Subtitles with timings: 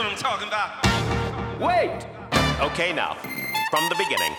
[0.00, 0.82] what I'm talking about.
[1.60, 2.06] Wait!
[2.72, 3.14] Okay, now,
[3.70, 4.34] from the beginning.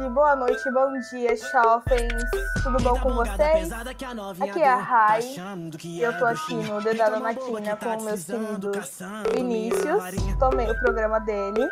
[0.00, 2.24] Tarde, boa noite, bom dia, shoppings.
[2.62, 3.70] Tudo bom com vocês?
[3.72, 5.20] Aqui é a Rai.
[6.00, 8.98] Eu tô aqui no Dedada na Quina com meus queridos
[9.34, 10.02] Vinícius.
[10.38, 11.68] Tomei o programa dele.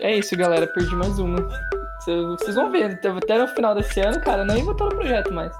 [0.00, 0.66] É isso, galera.
[0.66, 1.38] Perdi mais uma.
[2.04, 4.94] Cê- Vocês vão ver, até no final desse ano, cara, eu nem vou estar no
[4.94, 5.52] projeto mais.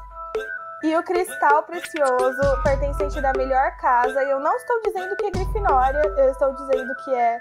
[0.84, 4.22] E o Cristal Precioso, pertencente da melhor casa.
[4.22, 7.40] E eu não estou dizendo que é Grifinória, eu estou dizendo que é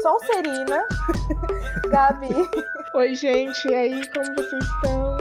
[0.00, 0.86] Sonserina.
[1.90, 2.48] Gabi.
[2.96, 5.18] Oi, gente, e aí, como vocês estão?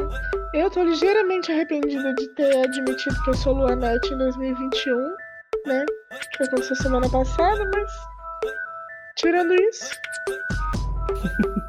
[0.54, 4.98] Eu tô ligeiramente arrependida de ter admitido que eu sou Luanete em 2021,
[5.66, 5.86] né?
[6.38, 7.92] Que aconteceu semana passada, mas.
[9.18, 9.90] Tirando isso,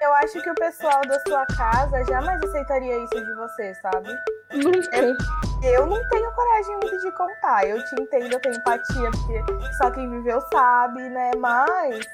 [0.00, 4.08] Eu acho que o pessoal da sua casa jamais aceitaria isso de você, sabe?
[4.54, 5.16] nunca.
[5.62, 7.68] Eu não tenho coragem muito de contar.
[7.68, 11.30] Eu te entendo, eu tenho empatia, porque só quem viveu sabe, né?
[11.36, 12.06] Mas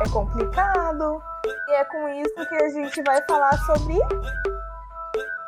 [0.00, 1.22] é complicado.
[1.68, 3.94] E é com isso que a gente vai falar sobre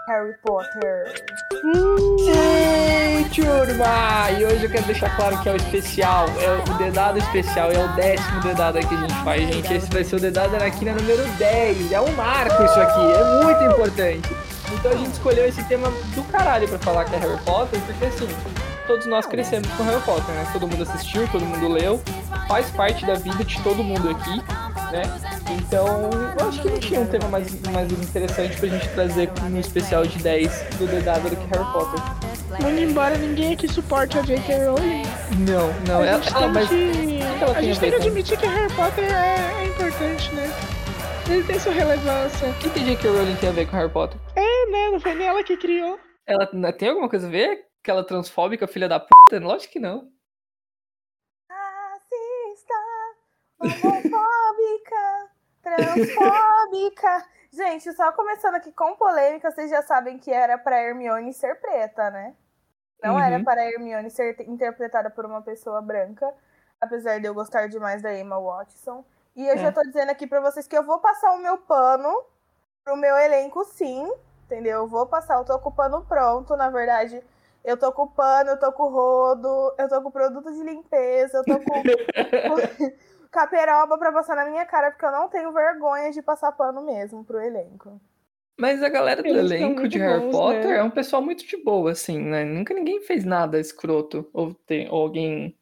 [0.08, 1.24] Harry Potter.
[2.18, 4.30] Sim, turma!
[4.38, 7.84] E hoje eu quero deixar claro que é o especial, é o dedado especial, é
[7.84, 9.74] o décimo dedado que a gente faz, gente.
[9.74, 11.92] Esse vai ser o dedado Anaquina número 10.
[11.92, 14.34] É um marco isso aqui, é muito importante.
[14.72, 18.04] Então a gente escolheu esse tema do caralho pra falar que é Harry Potter, porque
[18.06, 18.28] assim,
[18.89, 20.48] todos nós crescemos com Harry Potter, né?
[20.53, 22.00] Todo mundo assistiu, todo mundo leu,
[22.48, 24.39] faz parte da vida de todo mundo aqui,
[24.91, 25.03] né?
[25.53, 29.61] Então, eu acho que não tinha um tema mais, mais interessante pra gente trazer no
[29.61, 32.00] especial de 10 do dedado do que Harry Potter.
[32.62, 34.64] Muito embora ninguém aqui suporte a J.K.
[34.64, 35.03] Rowling,
[35.47, 37.20] Não, não, a ela, gente ela mas que.
[37.42, 40.50] ela A gente tem que admitir que Harry Potter é, é importante, né?
[41.28, 42.48] Ele tem sua relevância.
[42.48, 43.10] o que que J.K.
[43.10, 44.19] Rowling tem a ver com Harry Potter?
[44.34, 44.88] É, né?
[44.91, 45.98] Não foi nem ela que criou.
[46.27, 47.67] Ela tem alguma coisa a ver?
[47.83, 49.39] Aquela transfóbica filha da puta?
[49.41, 50.11] Lógico que não.
[51.50, 52.75] Racista,
[53.61, 55.31] homofóbica,
[55.62, 57.27] transfóbica.
[57.53, 62.11] Gente, só começando aqui com polêmica, vocês já sabem que era pra Hermione ser preta,
[62.11, 62.37] né?
[63.03, 63.21] Não Uhum.
[63.21, 66.33] era para Hermione ser te- interpretada por uma pessoa branca,
[66.81, 69.05] apesar de eu gostar demais da Emma Watson.
[69.34, 69.59] E eu É.
[69.59, 72.25] já tô dizendo aqui pra vocês que eu vou passar o meu pano
[72.84, 74.12] pro meu elenco, sim.
[74.45, 74.78] Entendeu?
[74.81, 77.22] Eu vou passar, eu tô com o pano pronto, na verdade.
[77.64, 81.38] Eu tô com pano, eu tô com o rodo, eu tô com produto de limpeza,
[81.38, 82.88] eu tô com, com
[83.30, 87.24] caperoba pra passar na minha cara, porque eu não tenho vergonha de passar pano mesmo
[87.24, 88.00] pro elenco.
[88.58, 90.78] Mas a galera do Eles elenco de Harry bons, Potter né?
[90.78, 92.44] é um pessoal muito de boa, assim, né?
[92.44, 94.28] Nunca ninguém fez nada escroto.
[94.32, 95.56] Ou, tem, ou alguém.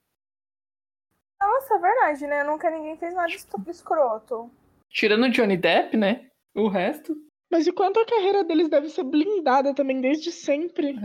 [1.38, 2.42] Nossa, é verdade, né?
[2.42, 4.50] Nunca ninguém fez nada escro- escroto.
[4.88, 6.30] Tirando o Johnny Depp, né?
[6.54, 7.14] O resto.
[7.50, 10.96] Mas e quanto a carreira deles deve ser blindada também desde sempre?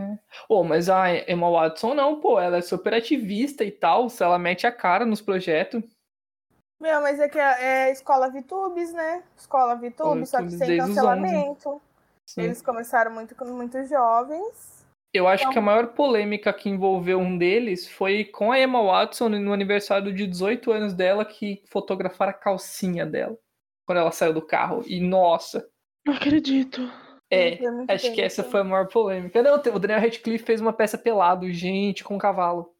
[0.47, 2.39] Pô, mas a Emma Watson não, pô.
[2.39, 4.09] Ela é super ativista e tal.
[4.09, 5.83] Se ela mete a cara nos projetos.
[6.79, 9.23] Meu, mas é que é, é escola Vitubes, né?
[9.37, 11.79] Escola Vitubes, só que sem cancelamento.
[12.35, 14.81] Eles começaram muito, muito jovens.
[15.13, 18.81] Eu acho Então- que a maior polêmica que envolveu um deles foi com a Emma
[18.81, 23.37] Watson no aniversário de 18 anos dela, que fotografaram a calcinha dela
[23.85, 24.83] quando ela saiu do carro.
[24.87, 25.69] E nossa,
[26.05, 26.81] Não acredito.
[27.29, 28.21] é, acho que tempo.
[28.21, 29.41] essa foi a maior polêmica.
[29.41, 32.73] Não, o Daniel Radcliffe fez uma peça pelado, gente, com cavalo.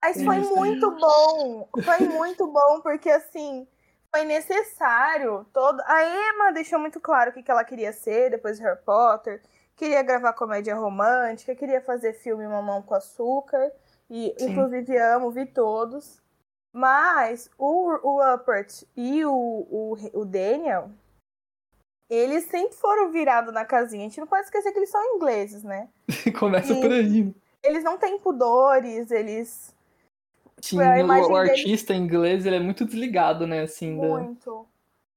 [0.00, 1.68] Mas foi muito bom.
[1.82, 3.66] Foi muito bom, porque assim,
[4.14, 5.44] foi necessário.
[5.52, 5.80] Todo...
[5.84, 9.42] A Emma deixou muito claro o que que ela queria ser depois de Harry Potter.
[9.76, 13.70] Queria gravar comédia romântica, queria fazer filme Mamão com Açúcar.
[14.10, 14.50] E, Sim.
[14.50, 16.20] inclusive, amo, vi todos.
[16.72, 20.90] Mas o, o Rupert e o, o, o Daniel,
[22.08, 24.02] eles sempre foram virados na casinha.
[24.06, 25.88] A gente não pode esquecer que eles são ingleses, né?
[26.38, 26.80] Começa Sim.
[26.80, 27.34] por aí.
[27.62, 29.74] Eles não têm pudores, eles
[30.60, 30.96] Sim, a
[31.28, 34.06] o- artista inglês, ele é muito desligado, né, assim, da...
[34.06, 34.66] Muito.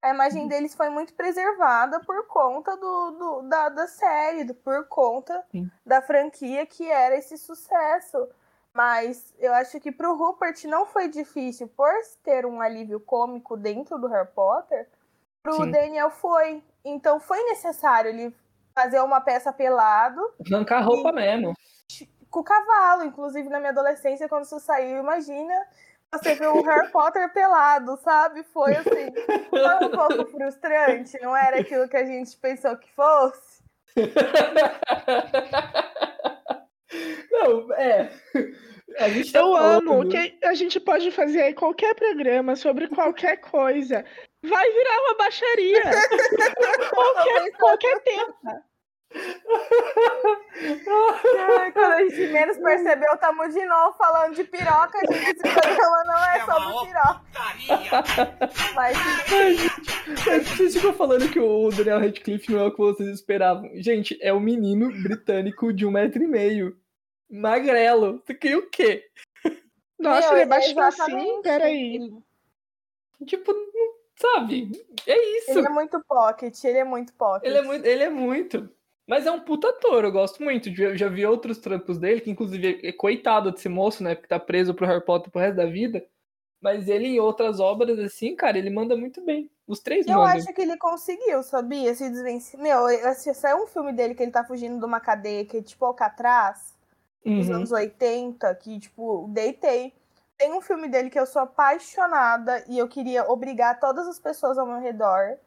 [0.02, 4.88] A imagem deles foi muito preservada por conta do, do- da, da série, do- por
[4.88, 5.70] conta Sim.
[5.86, 8.28] da franquia que era esse sucesso.
[8.74, 11.92] Mas eu acho que pro Rupert não foi difícil, por
[12.24, 14.88] ter um alívio cômico dentro do Harry Potter,
[15.44, 15.72] pro Sim.
[15.72, 16.64] Daniel foi.
[16.84, 18.36] Então foi necessário ele
[18.74, 21.54] fazer uma peça pelado arrancar a roupa mesmo.
[22.30, 23.04] com o cavalo.
[23.04, 25.54] Inclusive, na minha adolescência, quando isso saiu, imagina
[26.12, 28.44] você ver o Harry Potter pelado, sabe?
[28.44, 29.12] Foi assim,
[29.50, 33.62] foi um pouco frustrante, não era aquilo que a gente pensou que fosse.
[37.32, 38.10] Não, é.
[39.00, 43.38] A gente tá Eu amo que a gente pode fazer aí qualquer programa sobre qualquer
[43.38, 44.06] coisa.
[44.44, 45.82] Vai virar uma baixaria.
[46.90, 48.64] qualquer, qualquer tema.
[51.58, 55.32] Ai, Quando a gente menos percebeu, tamo de novo falando de piroca, gente.
[55.32, 57.22] Esse programa não é sobre piroca.
[58.74, 58.98] Mas
[60.56, 63.70] Vocês ficam falando que o Daniel Radcliffe não é o que vocês esperavam.
[63.76, 66.78] Gente, é um menino britânico de um metro e meio.
[67.30, 68.22] Magrelo.
[68.40, 69.06] Queria o quê?
[70.00, 71.42] Nossa, Meu, ele é baixo assim?
[71.42, 72.00] Peraí.
[73.26, 74.72] Tipo, não- sabe?
[75.08, 75.52] É isso.
[75.58, 77.48] Ele é muito pocket, ele é muito pocket.
[77.50, 77.86] Ele é muito.
[77.86, 78.70] Ele é muito.
[79.08, 80.70] Mas é um puta ator, eu gosto muito.
[80.70, 84.16] Eu já vi outros trampos dele, que inclusive é coitado desse moço, né?
[84.16, 86.06] Porque tá preso pro Harry Potter pro resto da vida.
[86.62, 89.50] Mas ele em outras obras, assim, cara, ele manda muito bem.
[89.68, 90.28] Os três Eu mandam.
[90.38, 91.94] acho que ele conseguiu, sabia?
[91.96, 92.62] Se desvencilhar.
[92.64, 95.62] Meu, assim, saiu um filme dele que ele tá fugindo de uma cadeia que é
[95.62, 96.78] tipo Alcatraz,
[97.26, 97.56] Uhum.
[97.56, 99.94] anos 80, que, tipo, deitei.
[100.42, 104.58] Tem um filme dele que eu sou apaixonada e eu queria obrigar todas as pessoas
[104.58, 105.38] ao meu redor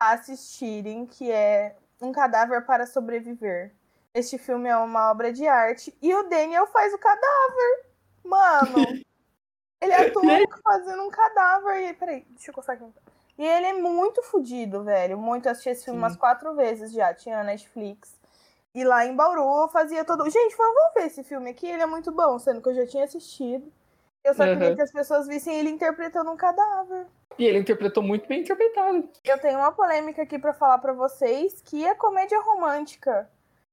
[0.00, 3.74] a assistirem, que é Um Cadáver para Sobreviver.
[4.14, 7.90] Este filme é uma obra de arte e o Daniel faz o cadáver.
[8.24, 8.86] Mano,
[9.82, 10.22] ele atua
[10.64, 11.82] fazendo um cadáver.
[11.82, 12.86] E, peraí, deixa eu coçar aqui.
[13.36, 15.18] E ele é muito fodido, velho.
[15.18, 15.44] Muito.
[15.44, 16.04] Eu assisti esse filme Sim.
[16.06, 17.12] umas quatro vezes já.
[17.12, 18.18] Tinha Netflix.
[18.74, 20.24] E lá em Bauru eu fazia todo.
[20.30, 21.66] Gente, vamos ver esse filme aqui.
[21.66, 23.70] Ele é muito bom, sendo que eu já tinha assistido.
[24.28, 24.76] Eu só queria Uhum.
[24.76, 27.06] que as pessoas vissem ele interpretando um cadáver.
[27.38, 29.08] E ele interpretou muito bem interpretado.
[29.24, 33.30] Eu tenho uma polêmica aqui pra falar pra vocês que a comédia romântica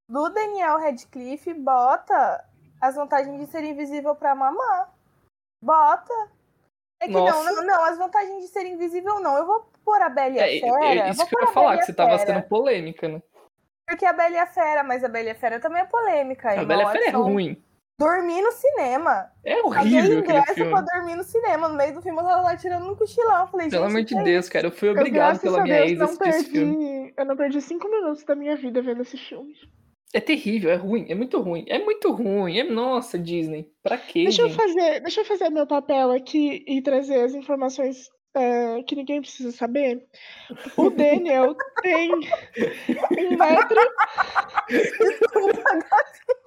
[0.08, 2.44] do Daniel Radcliffe bota
[2.82, 4.94] as vantagens de ser invisível pra mamar.
[5.64, 6.14] Bota.
[7.02, 9.36] É que não, não, não, as vantagens de ser invisível não.
[9.38, 10.86] Eu vou pôr a Bela e a É, Fera.
[11.08, 13.08] é isso vou que eu ia a falar, e que a você tava sendo polêmica,
[13.08, 13.22] né?
[13.88, 16.52] Porque a Bela e a Fera, mas a Bela e a Fera também é polêmica.
[16.62, 16.64] A.
[16.66, 17.62] Bela Fera é ruim.
[17.98, 19.32] Dormir no cinema.
[19.46, 20.72] É Paguei horrível aquele ingresso filme.
[20.72, 21.70] pra dormir no cinema.
[21.70, 23.42] No meio do filme eu tava lá tirando um cochilão.
[23.42, 24.68] Eu falei, Pelo amor de é Deus, cara.
[24.68, 26.76] Eu fui Eu, obrigado graças pela minha Deus, ex não assistir esse filme.
[26.76, 27.14] perdi.
[27.18, 29.54] Eu não perdi cinco minutos da minha vida vendo esse filme.
[30.14, 31.66] É terrível, é ruim, é muito ruim.
[31.70, 32.58] É muito ruim.
[32.60, 33.70] É nossa, Disney.
[33.82, 34.58] Pra quê, Deixa eu gente?
[34.58, 39.52] fazer, deixa eu fazer meu papel aqui e trazer as informações é, que ninguém precisa
[39.52, 40.06] saber.
[40.78, 43.80] O Daniel tem um metro.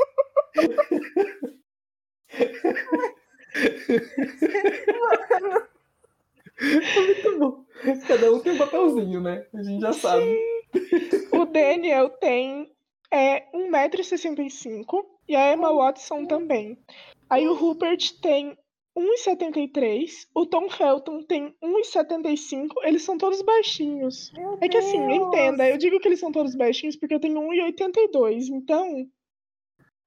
[6.60, 7.64] Muito bom.
[8.06, 9.46] Cada um tem um papelzinho, né?
[9.54, 10.24] A gente já sabe.
[11.32, 12.70] O Daniel tem
[13.10, 16.76] é, 1,65m e a Emma Watson também.
[17.30, 18.56] Aí o Rupert tem
[18.96, 24.32] 1,73, o Tom Felton tem 1,75, eles são todos baixinhos.
[24.32, 25.28] Meu É que assim, Deus.
[25.28, 29.06] entenda, eu digo que eles são todos baixinhos porque eu tenho 1,82, então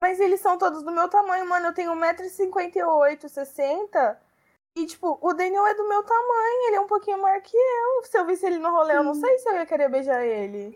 [0.02, 1.68] Mas eles são todos do meu tamanho, mano.
[1.68, 4.20] Eu tenho 1,58m, 60
[4.76, 8.04] E, tipo, o Daniel é do meu tamanho, ele é um pouquinho maior que eu.
[8.04, 10.76] Se eu visse ele no rolê, eu não sei se eu ia querer beijar ele.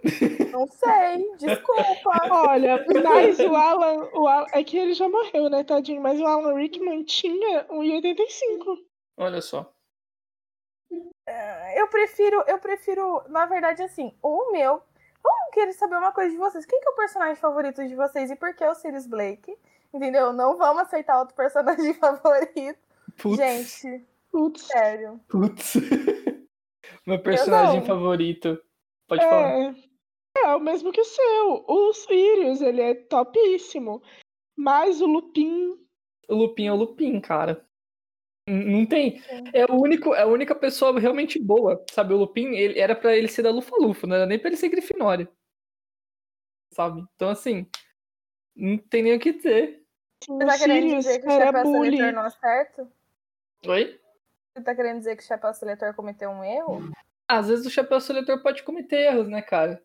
[0.52, 2.12] Não sei, desculpa.
[2.30, 4.48] Olha, mas o Alan, o Alan.
[4.54, 6.02] É que ele já morreu, né, tadinho?
[6.02, 8.78] Mas o Alan Rickman tinha 1,85.
[9.18, 9.72] Olha só.
[11.76, 14.84] Eu prefiro, eu prefiro, na verdade, assim, o meu.
[15.26, 16.66] Vamos querer saber uma coisa de vocês.
[16.66, 19.56] Quem que é o personagem favorito de vocês e por que o Sirius Blake?
[19.94, 20.32] Entendeu?
[20.34, 22.78] Não vamos aceitar outro personagem favorito.
[23.18, 24.64] Putz, Gente, Putz.
[24.64, 25.20] sério.
[25.30, 25.74] putz.
[27.08, 27.86] Meu personagem não.
[27.88, 28.62] favorito.
[29.08, 29.52] Pode falar.
[29.54, 29.76] É,
[30.44, 31.66] é o mesmo que o seu.
[31.68, 34.02] O Sirius, ele é topíssimo.
[34.56, 35.78] Mas o Lupin.
[36.30, 37.65] O Lupin é o Lupin, cara.
[38.48, 39.22] Não tem.
[39.54, 41.84] É, o único, é a única pessoa realmente boa.
[41.92, 44.58] Sabe, o Lupin, ele, era pra ele ser da Lufa-Lufa, não era nem pra ele
[44.58, 45.28] ser Grifinória.
[46.72, 47.04] Sabe?
[47.16, 47.68] Então, assim.
[48.56, 49.84] Não tem nem o que dizer.
[50.30, 52.92] O Você tá querendo dizer que o chapéu seletor não é certo?
[53.68, 54.00] Oi?
[54.54, 56.90] Você tá querendo dizer que o chapéu seletor cometeu um erro?
[57.28, 59.84] Às vezes o chapéu seletor pode cometer erros, né, cara?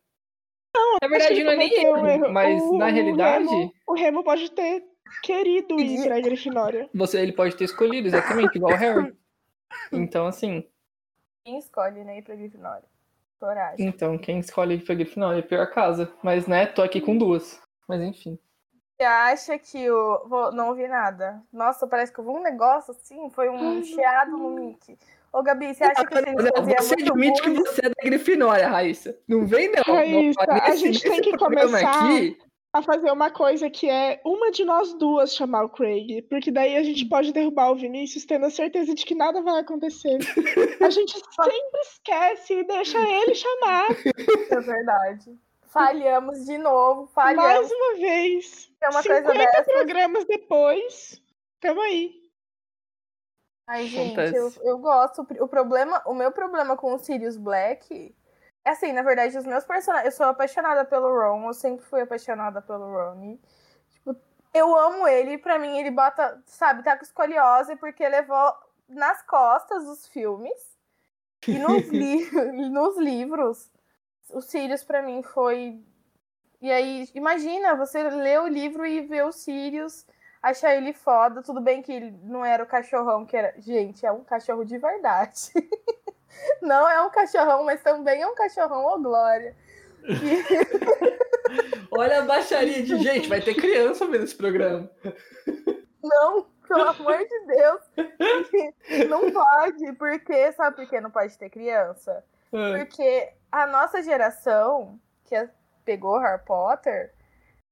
[0.72, 3.94] na Acho verdade, não é nem um erro, mas O- na o realidade, Remo, o
[3.94, 4.84] Remo pode ter
[5.22, 6.88] querido ir pra Grifinória.
[6.94, 9.14] você, ele pode ter escolhido, exatamente, igual o Harry.
[9.92, 10.64] Então, assim,
[11.44, 12.84] Quem escolhe, né, ir pra Grifinória?
[13.38, 13.86] Coragem.
[13.86, 16.12] então, quem escolhe ir pra Grifinória é a pior casa.
[16.22, 17.60] Mas, né, tô aqui com duas.
[17.88, 18.38] Mas, enfim.
[18.96, 20.28] Você acha que o.
[20.28, 20.52] Vou...
[20.52, 21.42] Não ouvi nada.
[21.50, 24.98] Nossa, parece que eu vi um negócio assim, foi um chiado no mic.
[25.32, 28.68] Ô, Gabi, você acha que Não, fazia você muito admite que você é da Grifinória,
[28.68, 29.16] Raíssa.
[29.26, 29.82] Não vem, não.
[29.94, 32.36] Raíssa, Não, a gente tem que começar- Aqui,
[32.72, 36.22] A fazer uma coisa que é uma de nós duas chamar o Craig.
[36.22, 39.60] Porque daí a gente pode derrubar o Vinícius tendo a certeza de que nada vai
[39.60, 40.18] acontecer.
[40.80, 43.88] A gente sempre esquece e deixa ele chamar
[44.50, 45.38] É verdade.
[45.66, 47.44] Falhamos de novo, falhamos.
[47.44, 48.72] mais uma vez.
[48.80, 51.22] É uma 50 coisa programas depois.
[51.60, 52.20] Tamo aí.
[53.68, 55.24] Ai, gente, eu, eu gosto.
[55.38, 58.12] O problema, o meu problema com o Sirius Black
[58.64, 60.12] assim, na verdade, os meus personagens.
[60.12, 63.38] Eu sou apaixonada pelo Ron, eu sempre fui apaixonada pelo Ron.
[63.90, 64.16] Tipo,
[64.52, 68.52] eu amo ele, pra mim ele bota, sabe, tá com escoliose porque levou
[68.88, 70.78] nas costas os filmes.
[71.46, 72.30] E nos, li
[72.70, 73.70] nos livros,
[74.30, 75.82] o Sirius pra mim foi.
[76.60, 80.06] E aí, imagina, você lê o livro e vê o Sirius
[80.42, 81.42] achar ele foda.
[81.42, 83.54] Tudo bem que ele não era o cachorrão que era.
[83.58, 85.52] Gente, é um cachorro de verdade.
[86.62, 89.54] não é um cachorrão, mas também é um cachorrão, ô Glória.
[90.04, 91.10] E-
[91.90, 94.88] Olha a baixaria de gente, vai ter criança vendo esse programa.
[96.02, 97.80] Não, pelo amor de Deus.
[99.08, 100.52] Não pode, porque.
[100.52, 102.24] Sabe por que não pode ter criança?
[102.52, 105.50] Ah, Porque a nossa geração, que é-
[105.84, 107.12] pegou Harry Potter,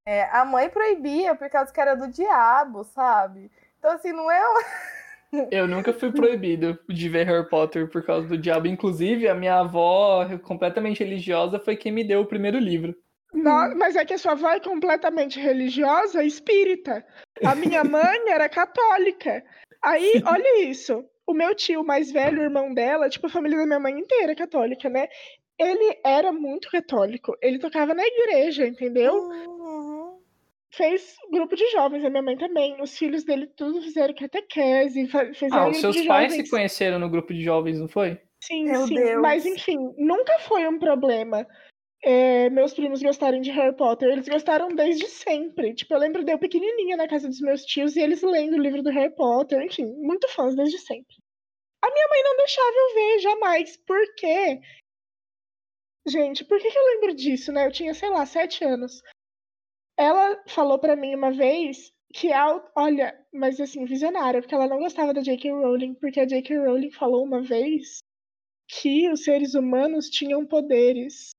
[0.04, 3.50] é, a mãe proibia por causa que era do diabo, sabe?
[3.78, 4.40] Então, assim, não é.
[5.50, 8.66] Eu nunca fui proibido de ver Harry Potter por causa do diabo.
[8.66, 12.94] Inclusive, a minha avó, completamente religiosa, foi quem me deu o primeiro livro.
[13.32, 17.04] Não, mas é que a sua avó é completamente religiosa, espírita.
[17.44, 19.44] A minha mãe era católica.
[19.82, 21.04] Aí, olha isso.
[21.26, 24.32] O meu tio mais velho, o irmão dela, tipo, a família da minha mãe inteira
[24.32, 25.08] é católica, né?
[25.58, 27.36] Ele era muito católico.
[27.42, 29.14] Ele tocava na igreja, entendeu?
[29.14, 29.97] Uhum.
[30.74, 32.80] Fez grupo de jovens, a minha mãe também.
[32.82, 36.44] Os filhos dele tudo fizeram catequese, fizeram Ah, os seus de pais jovens.
[36.44, 38.20] se conheceram no grupo de jovens, não foi?
[38.42, 38.94] Sim, Meu sim.
[38.94, 39.22] Deus.
[39.22, 41.46] Mas enfim, nunca foi um problema.
[42.04, 44.08] é, meus primos gostarem de Harry Potter.
[44.10, 45.74] Eles gostaram desde sempre.
[45.74, 48.60] Tipo, eu lembro de eu pequenininha na casa dos meus tios e eles lendo o
[48.62, 49.60] livro do Harry Potter.
[49.62, 51.16] Enfim, muito fãs desde sempre.
[51.82, 53.76] A minha mãe não deixava eu ver, jamais.
[53.78, 54.60] Por quê?
[56.06, 57.66] Gente, por que, que eu lembro disso, né?
[57.66, 59.02] Eu tinha, sei lá, sete anos.
[59.98, 64.78] Ela falou pra mim uma vez que, a- olha, mas assim, visionária, porque ela não
[64.78, 65.50] gostava da J.K.
[65.50, 66.56] Rowling, porque a J.K.
[66.58, 67.98] Rowling falou uma vez
[68.68, 71.30] que os seres humanos tinham poderes.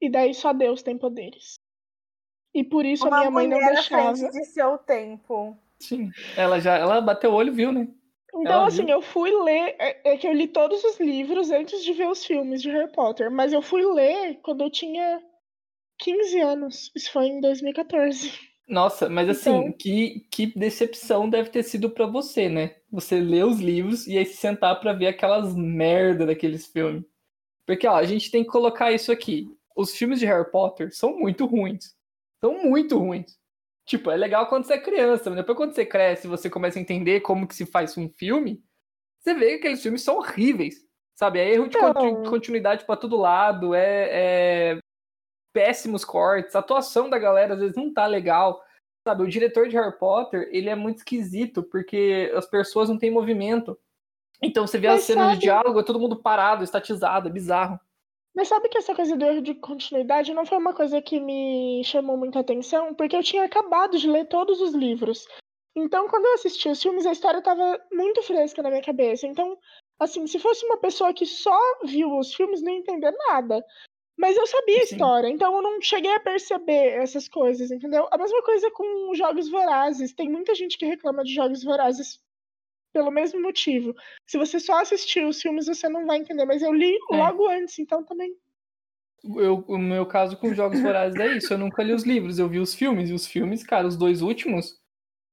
[0.00, 1.54] E daí só Deus tem poderes.
[2.54, 4.14] E por isso a Uma minha mãe não deixava.
[4.30, 5.56] de seu tempo.
[5.78, 6.10] Sim.
[6.36, 7.86] Ela já ela bateu o olho, viu, né?
[8.34, 8.94] Então, Ela assim, viu.
[8.96, 9.76] eu fui ler.
[9.78, 12.90] É, é que eu li todos os livros antes de ver os filmes de Harry
[12.92, 13.30] Potter.
[13.30, 15.22] Mas eu fui ler quando eu tinha
[16.00, 16.90] 15 anos.
[16.94, 18.32] Isso foi em 2014.
[18.68, 22.76] Nossa, mas assim, Então- que, que decepção deve ter sido pra você, né?
[22.90, 27.04] Você ler os livros e aí se sentar pra ver aquelas merda daqueles filmes.
[27.66, 29.48] Porque, ó, a gente tem que colocar isso aqui.
[29.76, 31.94] Os filmes de Harry Potter são muito ruins.
[32.40, 33.38] São muito ruins.
[33.86, 36.78] Tipo, é legal quando você é criança, mas depois quando você cresce e você começa
[36.78, 38.62] a entender como que se faz um filme,
[39.18, 40.76] você vê que aqueles filmes são horríveis.
[41.14, 41.38] Sabe?
[41.40, 44.78] É erro de Então- continu- continuidade pra todo lado, é, é
[45.52, 48.62] péssimos cortes, a atuação da galera às vezes não tá legal.
[49.06, 53.10] Sabe, o diretor de Harry Potter, ele é muito esquisito, porque as pessoas não têm
[53.10, 53.78] movimento.
[54.42, 57.32] Então você vê as Mas cenas de sabe- diálogo, é todo mundo parado, estatizado, é
[57.32, 57.78] bizarro.
[58.34, 61.82] Mas sabe que essa coisa do erro de continuidade não foi uma coisa que me
[61.84, 62.94] chamou muita atenção?
[62.94, 65.26] Porque eu tinha acabado de ler todos os livros.
[65.76, 69.26] Então, quando eu assisti os filmes, a história estava muito fresca na minha cabeça.
[69.26, 69.56] Então,
[69.98, 73.64] assim, se fosse uma pessoa que só viu os filmes, não ia entender nada.
[74.16, 74.94] Mas eu sabia a Sim.
[74.94, 78.06] história, então eu não cheguei a perceber essas coisas, entendeu?
[78.10, 80.12] A mesma coisa com Jogos Vorazes.
[80.12, 82.20] Tem muita gente que reclama de Jogos Vorazes
[82.92, 83.94] pelo mesmo motivo.
[84.26, 86.44] Se você só assistir os filmes, você não vai entender.
[86.44, 87.16] Mas eu li É.
[87.16, 88.36] logo antes, então também.
[89.22, 92.48] Eu, o meu caso com Jogos Vorazes é isso, eu nunca li os livros, eu
[92.48, 94.80] vi os filmes, e os filmes, cara, os dois últimos,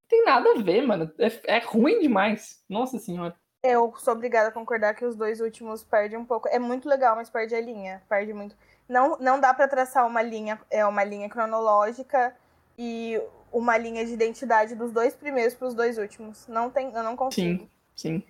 [0.10, 1.10] tem nada a ver, mano.
[1.18, 2.64] É, é ruim demais.
[2.70, 3.36] Nossa senhora.
[3.68, 6.48] Eu sou obrigada a concordar que os dois últimos perdem um pouco.
[6.48, 8.02] É muito legal, mas perde a linha.
[8.08, 8.56] Perde muito.
[8.88, 12.34] Não, não dá pra traçar uma linha, é uma linha cronológica
[12.78, 13.22] e
[13.52, 16.48] uma linha de identidade dos dois primeiros pros dois últimos.
[16.48, 17.64] Não tem, eu não consigo.
[17.64, 18.24] Sim, sim.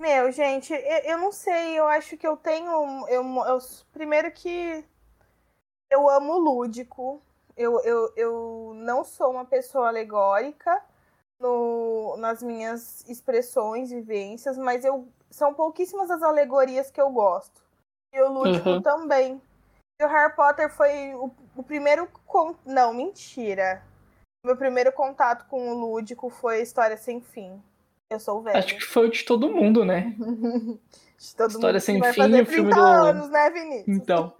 [0.00, 2.70] Meu, gente, eu, eu não sei, eu acho que eu tenho.
[3.08, 3.58] Eu, eu,
[3.92, 4.84] primeiro que
[5.90, 7.20] eu amo o lúdico.
[7.56, 10.80] Eu, eu, eu não sou uma pessoa alegórica
[11.40, 17.62] no, nas minhas expressões, vivências, mas eu são pouquíssimas as alegorias que eu gosto.
[18.12, 18.82] E o lúdico Uhum.
[18.82, 19.42] também.
[20.00, 22.08] E o Harry Potter foi o, o primeiro.
[22.26, 22.54] Con...
[22.64, 23.82] Não, mentira.
[24.46, 27.60] Meu primeiro contato com o lúdico foi a História Sem Fim.
[28.10, 28.58] Eu sou velha.
[28.58, 30.14] Acho que foi o de todo mundo, né?
[31.16, 33.88] De todo História mundo Sem Fim, fazer o filme 30 do- anos, né, Vinícius?
[33.88, 34.32] Então.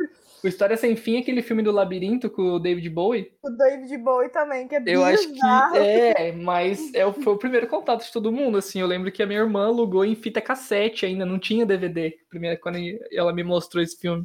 [0.45, 4.29] O História Sem Fim, aquele filme do Labirinto com o David Bowie, O David Bowie
[4.29, 5.77] também, que é eu acho que bizarro.
[5.77, 8.81] é, mas é, o- foi o primeiro contato de todo mundo, assim.
[8.81, 12.61] Eu lembro que a minha irmã alugou em fita cassete ainda, não tinha DVD, primeiro,
[12.61, 12.79] quando
[13.13, 14.25] ela me mostrou esse filme.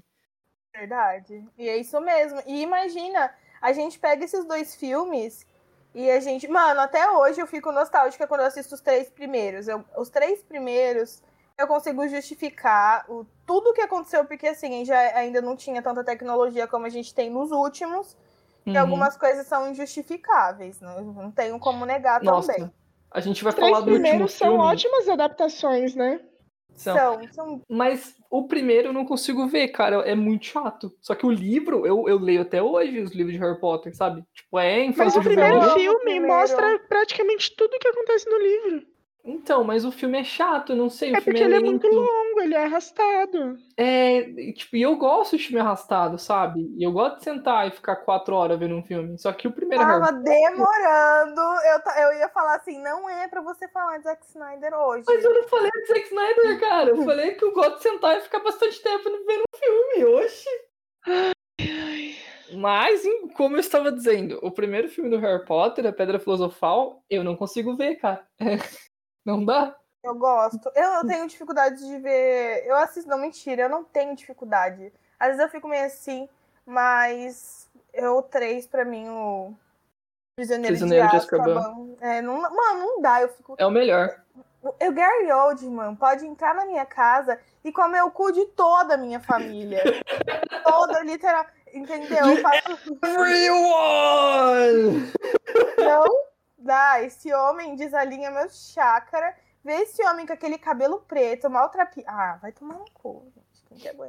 [0.75, 1.43] Verdade.
[1.57, 2.41] E é isso mesmo.
[2.45, 5.45] E imagina, a gente pega esses dois filmes
[5.95, 9.67] E a gente, mano, até hoje eu fico nostálgica quando eu assisto os três primeiros.
[9.67, 11.21] Eu, os três primeiros
[11.59, 16.67] eu consigo justificar o, tudo que aconteceu, porque assim, já ainda não tinha tanta tecnologia
[16.67, 18.15] como a gente tem nos últimos.
[18.65, 18.79] E Uhum.
[18.79, 20.95] algumas coisas são injustificáveis, né?
[21.01, 22.71] Não tenho como negar Nossa, também.
[23.11, 24.63] a gente vai falar do último primeiros são filme.
[24.63, 26.19] ótimas adaptações, né?
[26.75, 26.95] São.
[26.95, 29.97] São, são Mas o primeiro eu não consigo ver, cara.
[30.07, 30.95] É muito chato.
[31.01, 34.23] Só que o livro, eu, eu leio até hoje os livros de Harry Potter, sabe?
[34.33, 35.91] Tipo, é Mas infância o primeiro amo o juvenil.
[35.91, 36.27] filme primeiro.
[36.27, 38.87] mostra praticamente tudo o que acontece no livro.
[39.29, 41.11] Então, mas o filme é chato, não sei.
[41.11, 43.57] O É porque ele é muito longo, ele é arrastado.
[43.77, 46.61] É, e, tipo, e eu gosto de filme arrastado, sabe?
[46.77, 49.17] E eu gosto de sentar e ficar quatro horas vendo um filme.
[49.19, 51.41] Só que o primeiro Tava Harry demorando.
[51.41, 55.03] Eu, eu ia falar assim, não é pra você falar de Zack Snyder hoje.
[55.07, 56.89] Mas eu não falei de Zack Snyder, cara.
[56.89, 60.05] Eu falei que eu gosto de sentar e ficar bastante tempo vendo um filme.
[60.23, 60.49] Oxi.
[62.53, 63.03] Mas,
[63.35, 67.35] como eu estava dizendo, o primeiro filme do Harry Potter, A Pedra Filosofal, eu não
[67.35, 68.25] consigo ver, cara.
[69.25, 69.75] Não dá.
[70.03, 70.71] Eu gosto.
[70.75, 72.65] Eu, eu tenho dificuldade de ver.
[72.65, 74.93] Eu assisto, não, mentira, eu não tenho dificuldade.
[75.19, 76.29] Às vezes eu fico meio assim,
[76.65, 79.53] mas eu, o 3, pra mim, o
[80.35, 81.59] Prisioneiro, Prisioneiro de de Azkaban.
[81.59, 81.95] Azkaban.
[81.99, 83.55] É, não, mano, não dá, eu fico.
[83.57, 84.21] É o melhor.
[84.61, 88.97] O Gary Oldman pode entrar na minha casa e comer o cu de toda a
[88.97, 89.81] minha família.
[90.63, 91.45] toda, literal.
[91.73, 92.25] Entendeu?
[92.25, 92.97] Eu faço.
[93.03, 93.51] Everyone!
[95.77, 96.28] Não
[96.59, 97.01] dá.
[97.03, 99.35] Esse homem desalinha meu chácara.
[99.63, 102.03] Vê esse homem com aquele cabelo preto, maltrapi...
[102.07, 103.49] Ah, vai tomar no cu, gente.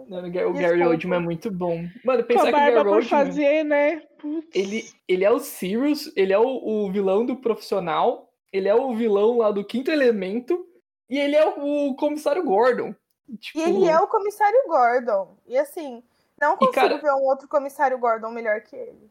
[0.09, 0.83] Não, o Gary.
[0.83, 1.85] Oldman é muito bom.
[2.05, 3.03] Mano, Com pensar que o Gary Oldman...
[3.03, 4.01] fazer, né?
[4.19, 4.49] Putz.
[4.55, 8.95] Ele, ele é o Sirius, ele é o, o vilão do profissional, ele é o
[8.95, 10.67] vilão lá do quinto elemento,
[11.09, 12.95] e ele é o, o comissário Gordon.
[13.39, 15.37] Tipo, E ele é o comissário Gordon.
[15.47, 16.03] E assim,
[16.41, 19.11] não consigo cara- ver um outro comissário Gordon melhor que ele.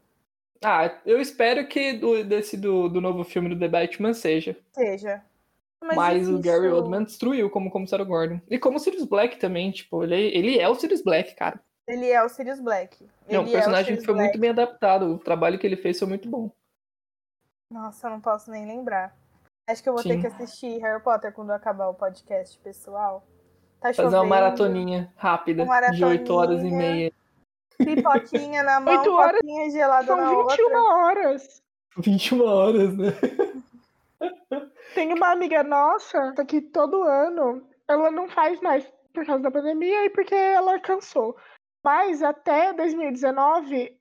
[0.63, 4.57] Ah, eu espero que do, desse do, do novo filme do The Batman seja.
[4.73, 5.23] Seja.
[5.81, 6.39] Mas, o difícil.
[6.41, 8.41] Gary Oldman destruiu como comissário Gordon.
[8.49, 11.59] E como o Sirius Black também, tipo, ele, ele é o Sirius Black, cara.
[11.87, 13.07] Ele é o Sirius Black.
[13.29, 14.27] Não, o Ele é personagem Sirius foi Black.
[14.29, 15.13] muito bem adaptado.
[15.13, 16.51] O trabalho que ele fez foi muito bom.
[17.71, 19.15] Nossa, eu não posso nem lembrar.
[19.67, 20.21] Acho que eu vou ter Sim.
[20.21, 23.23] que assistir Harry Potter quando acabar o podcast, pessoal.
[23.79, 26.77] Tá Fazer uma chovendo, maratoninha rápida, Uma de 8 horas e maratoninha.
[26.95, 27.13] meia.
[27.79, 30.81] Pipoquinha na mão, Oito horas copinha gelada São na 21 outra.
[30.81, 31.63] horas.
[31.97, 33.07] 21 horas, né?
[34.93, 40.05] Tem uma amiga nossa que todo ano ela não faz mais por causa da pandemia
[40.05, 41.37] e porque ela cansou.
[41.83, 43.97] Mas até 2019,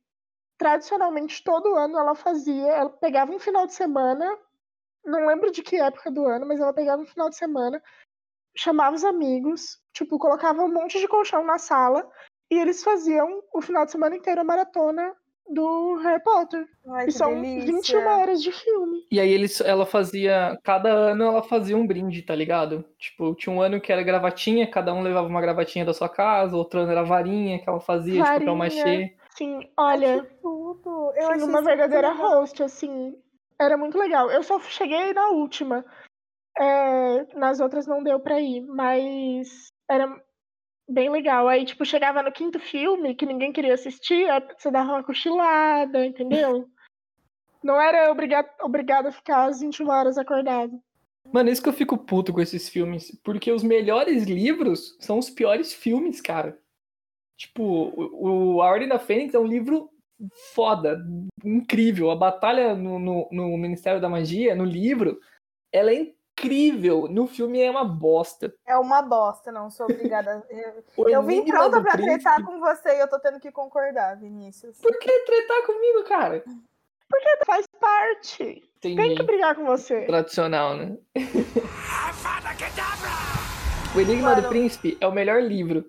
[0.59, 4.37] tradicionalmente todo ano ela fazia, ela pegava um final de semana,
[5.05, 7.81] não lembro de que época do ano, mas ela pegava um final de semana,
[8.57, 12.09] chamava os amigos, tipo, colocava um monte de colchão na sala
[12.51, 15.15] e eles faziam o final de semana inteiro a maratona
[15.49, 16.67] do Harry Potter.
[16.89, 18.01] Ai, E são delícia.
[18.01, 19.07] 21 horas de filme.
[19.11, 20.59] E aí eles, ela fazia.
[20.63, 22.85] Cada ano ela fazia um brinde, tá ligado?
[22.99, 26.57] Tipo, tinha um ano que era gravatinha, cada um levava uma gravatinha da sua casa,
[26.57, 29.15] outro ano era varinha que ela fazia, de papel machê.
[29.37, 31.13] Sim, olha, tudo.
[31.15, 33.15] Eu Sim, uma verdadeira host, assim.
[33.59, 34.31] Era muito legal.
[34.31, 35.85] Eu só cheguei na última.
[36.59, 40.13] É, nas outras não deu pra ir, mas era
[40.89, 41.49] bem legal.
[41.49, 46.67] Aí, tipo, chegava no quinto filme, que ninguém queria assistir, você dava uma cochilada, entendeu?
[47.63, 50.81] Não era obrigado, obrigado a ficar às 21 horas acordado.
[51.33, 53.11] Mano, isso que eu fico puto com esses filmes.
[53.23, 56.59] Porque os melhores livros são os piores filmes, cara.
[57.37, 59.91] Tipo, o, o A Ordem da Fênix é um livro
[60.55, 60.99] foda,
[61.45, 62.11] incrível.
[62.11, 65.21] A batalha no, no, no Ministério da Magia, no livro,
[65.73, 67.07] ela é incrível.
[67.09, 68.53] No filme é uma bosta.
[68.67, 70.43] É uma bosta, não sou obrigada.
[70.97, 73.51] Eu, eu vim pronta do pra Príncipe- tretar com você e eu tô tendo que
[73.53, 74.79] concordar, Vinícius.
[74.79, 76.43] Por que tretar comigo, cara?
[77.47, 78.63] Faz parte.
[78.81, 79.23] Tem que Entendi.
[79.23, 80.03] brigar com você.
[80.07, 80.97] Tradicional, né?
[83.97, 84.49] O Enigma do Mano.
[84.51, 85.85] Príncipe é o melhor livro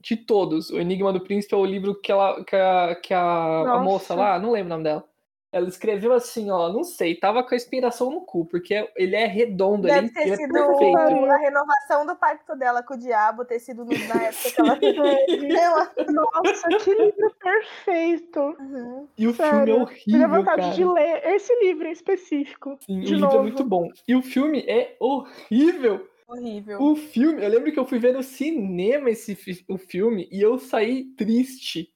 [0.00, 0.70] de todos.
[0.70, 4.14] O Enigma do Príncipe é o livro que, ela, que, a, que a, a moça
[4.14, 5.04] lá, não lembro o nome dela.
[5.52, 9.26] Ela escreveu assim, ó, não sei, tava com a inspiração no cu, porque ele é
[9.26, 10.96] redondo, ele, Deve é- ter ele é sido perfeito.
[11.26, 15.18] a renovação do pacto dela com o diabo, ter sido no- na época que ela
[15.60, 15.92] ela...
[16.10, 18.40] Nossa, que livro perfeito.
[18.58, 19.06] Uhum.
[19.18, 20.74] E o Sério, filme é Tive horrível, vontade cara.
[20.74, 22.78] de ler esse livro em específico.
[22.86, 23.42] Sim, o de livro é novo.
[23.42, 23.88] muito bom.
[24.08, 26.08] E o filme é horrível.
[26.26, 26.80] Horrível.
[26.80, 29.36] O filme, eu lembro que eu fui ver no cinema esse
[29.68, 31.92] o filme e eu saí triste.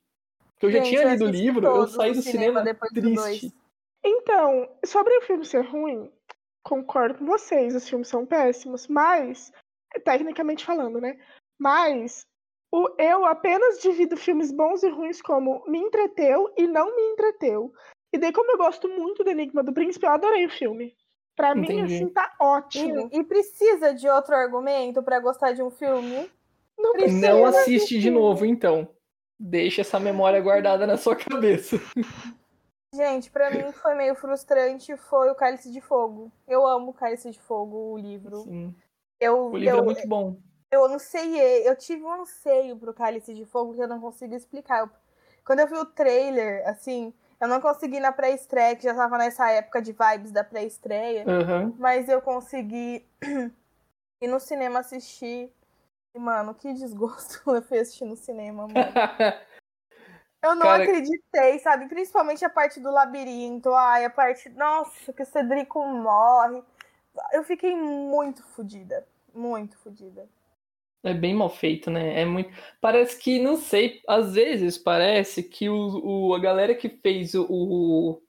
[0.58, 2.92] Porque eu já Gente, tinha eu lido o livro, eu saí do cinema cinema, depois
[2.92, 3.14] do triste.
[3.14, 3.52] dois.
[4.04, 6.10] Então, sobre o filme ser ruim,
[6.62, 9.52] concordo com vocês, os filmes são péssimos, mas,
[10.04, 11.18] tecnicamente falando, né?
[11.58, 12.26] Mas
[12.72, 17.72] o, eu apenas divido filmes bons e ruins como me entreteu e não me entreteu.
[18.12, 20.96] E daí, como eu gosto muito do Enigma do Príncipe, eu adorei o filme.
[21.36, 21.96] Pra mim, Entendi.
[21.96, 23.10] assim, tá ótimo.
[23.12, 26.30] E, e precisa de outro argumento pra gostar de um filme?
[26.78, 27.28] Não precisa.
[27.28, 28.88] Não assiste de novo, então.
[29.38, 31.76] Deixa essa memória guardada na sua cabeça.
[32.94, 36.32] Gente, pra mim foi meio frustrante foi o Cálice de Fogo.
[36.48, 38.42] Eu amo o Cálice de Fogo, o livro.
[38.44, 38.74] Sim.
[39.20, 40.36] Eu, O livro eu, é muito bom.
[40.70, 44.90] eu anseiei, eu tive um anseio pro Cálice de Fogo que eu não consigo explicar.
[45.44, 49.18] Quando eu vi o trailer, assim, eu não consegui ir na pré-estreia, que já tava
[49.18, 51.74] nessa época de vibes da pré-estreia, Aham.
[51.78, 53.06] mas eu consegui
[54.22, 55.52] ir no cinema assistir.
[56.18, 58.74] Mano, que desgosto eu fui assistir no cinema, mano.
[60.42, 61.88] Eu não Cara- acreditei, sabe?
[61.88, 63.72] Principalmente a parte do labirinto.
[63.74, 64.48] Ai, a parte.
[64.50, 66.62] Nossa, que o Cedrico morre.
[67.32, 69.04] Eu fiquei muito fodida.
[69.34, 70.28] Muito fodida.
[71.02, 72.20] É bem mal feito, né?
[72.20, 72.50] É muito.
[72.80, 77.44] Parece que, não sei, às vezes parece que o, o- a galera que fez o,
[77.48, 78.22] o,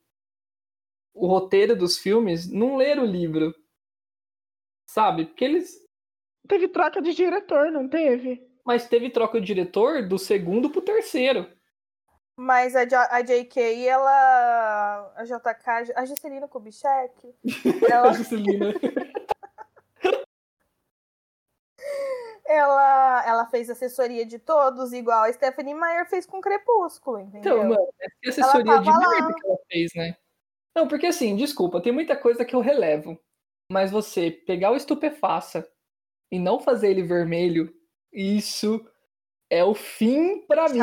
[1.13, 3.53] o roteiro dos filmes não leram o livro.
[4.89, 5.25] Sabe?
[5.25, 5.85] Porque eles.
[6.47, 8.45] Teve troca de diretor, não teve?
[8.65, 11.49] Mas teve troca de diretor do segundo pro terceiro.
[12.35, 15.13] Mas a, J- a JK, ela.
[15.15, 17.33] A JK, a Juscelina Kubitschek,
[17.89, 18.73] A ela, Juscelina.
[22.45, 27.39] ela, ela fez assessoria de todos, igual a Stephanie Meyer fez com Crepúsculo, entendeu?
[27.39, 27.87] Então, mano,
[28.21, 30.15] que assessoria de merda que ela fez, né?
[30.75, 33.19] Não, porque assim, desculpa, tem muita coisa que eu relevo.
[33.71, 35.67] Mas você pegar o estupefaça
[36.31, 37.73] e não fazer ele vermelho,
[38.11, 38.85] isso
[39.49, 40.79] é o fim pra mim.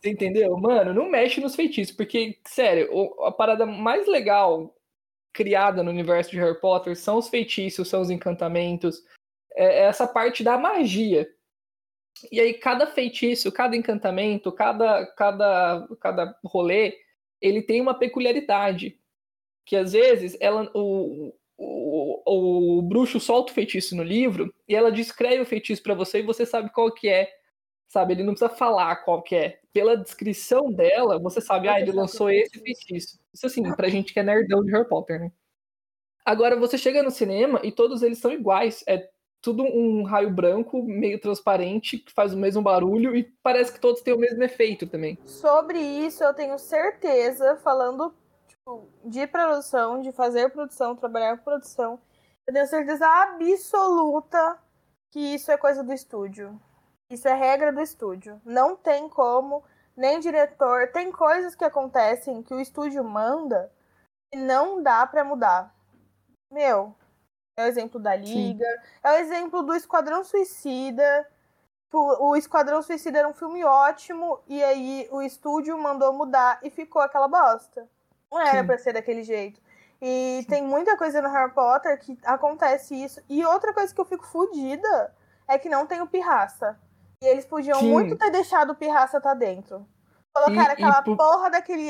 [0.00, 0.56] Você entendeu?
[0.56, 2.90] Mano, não mexe nos feitiços, porque, sério,
[3.24, 4.74] a parada mais legal
[5.32, 9.02] criada no universo de Harry Potter são os feitiços, são os encantamentos,
[9.54, 11.28] é é essa parte da magia.
[12.30, 16.98] E aí, cada feitiço, cada encantamento, cada, cada, cada rolê,
[17.40, 18.98] ele tem uma peculiaridade.
[19.64, 21.32] Que às vezes ela, o,
[21.64, 26.18] o, o bruxo solta o feitiço no livro e ela descreve o feitiço pra você
[26.18, 27.30] e você sabe qual que é.
[27.88, 29.60] Sabe, ele não precisa falar qual que é.
[29.72, 33.20] Pela descrição dela, você sabe, ah, ele lançou esse feitiço.
[33.32, 35.30] Isso assim, pra gente que é nerdão de Harry Potter, né?
[36.24, 38.82] Agora, você chega no cinema e todos eles são iguais.
[38.86, 39.10] É
[39.42, 44.00] tudo um raio branco, meio transparente, que faz o mesmo barulho e parece que todos
[44.00, 45.18] têm o mesmo efeito também.
[45.26, 48.14] Sobre isso, eu tenho certeza, falando
[49.04, 52.00] de produção, de fazer produção, trabalhar com produção,
[52.46, 54.58] eu tenho certeza absoluta
[55.10, 56.60] que isso é coisa do estúdio.
[57.10, 58.40] Isso é regra do estúdio.
[58.44, 59.62] Não tem como,
[59.96, 60.90] nem diretor.
[60.92, 63.70] Tem coisas que acontecem que o estúdio manda
[64.32, 65.74] e não dá pra mudar.
[66.50, 66.94] Meu,
[67.56, 68.66] é o exemplo da Liga,
[69.02, 71.28] é o exemplo do Esquadrão Suicida.
[71.84, 76.70] Tipo, O Esquadrão Suicida era um filme ótimo e aí o estúdio mandou mudar e
[76.70, 77.86] ficou aquela bosta.
[78.32, 78.66] Não era Sim.
[78.66, 79.60] pra ser daquele jeito.
[80.00, 83.20] E tem muita coisa no Harry Potter que acontece isso.
[83.28, 85.14] E outra coisa que eu fico fodida
[85.46, 86.76] é que não tem o Pirraça.
[87.22, 87.90] E eles podiam Sim.
[87.90, 89.86] muito ter deixado o Pirraça tá dentro.
[90.34, 91.88] Colocaram E- e aquela por- porra daquele.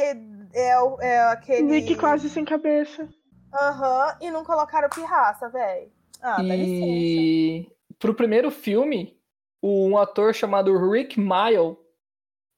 [0.53, 1.63] É, o- é aquele.
[1.63, 3.09] Nick quase sem cabeça.
[3.55, 5.91] Aham, e não colocaram o Pirraça, velho.
[6.21, 6.87] Ah, dá licença.
[6.87, 9.19] E pro primeiro filme,
[9.63, 11.77] um ator chamado Rick Mile,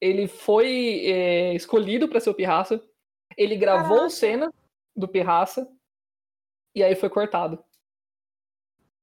[0.01, 2.83] ele foi é, escolhido para ser o Pirraça.
[3.37, 4.11] Ele gravou Caraca.
[4.11, 4.53] cena
[4.97, 5.71] do Pirraça
[6.75, 7.63] e aí foi cortado.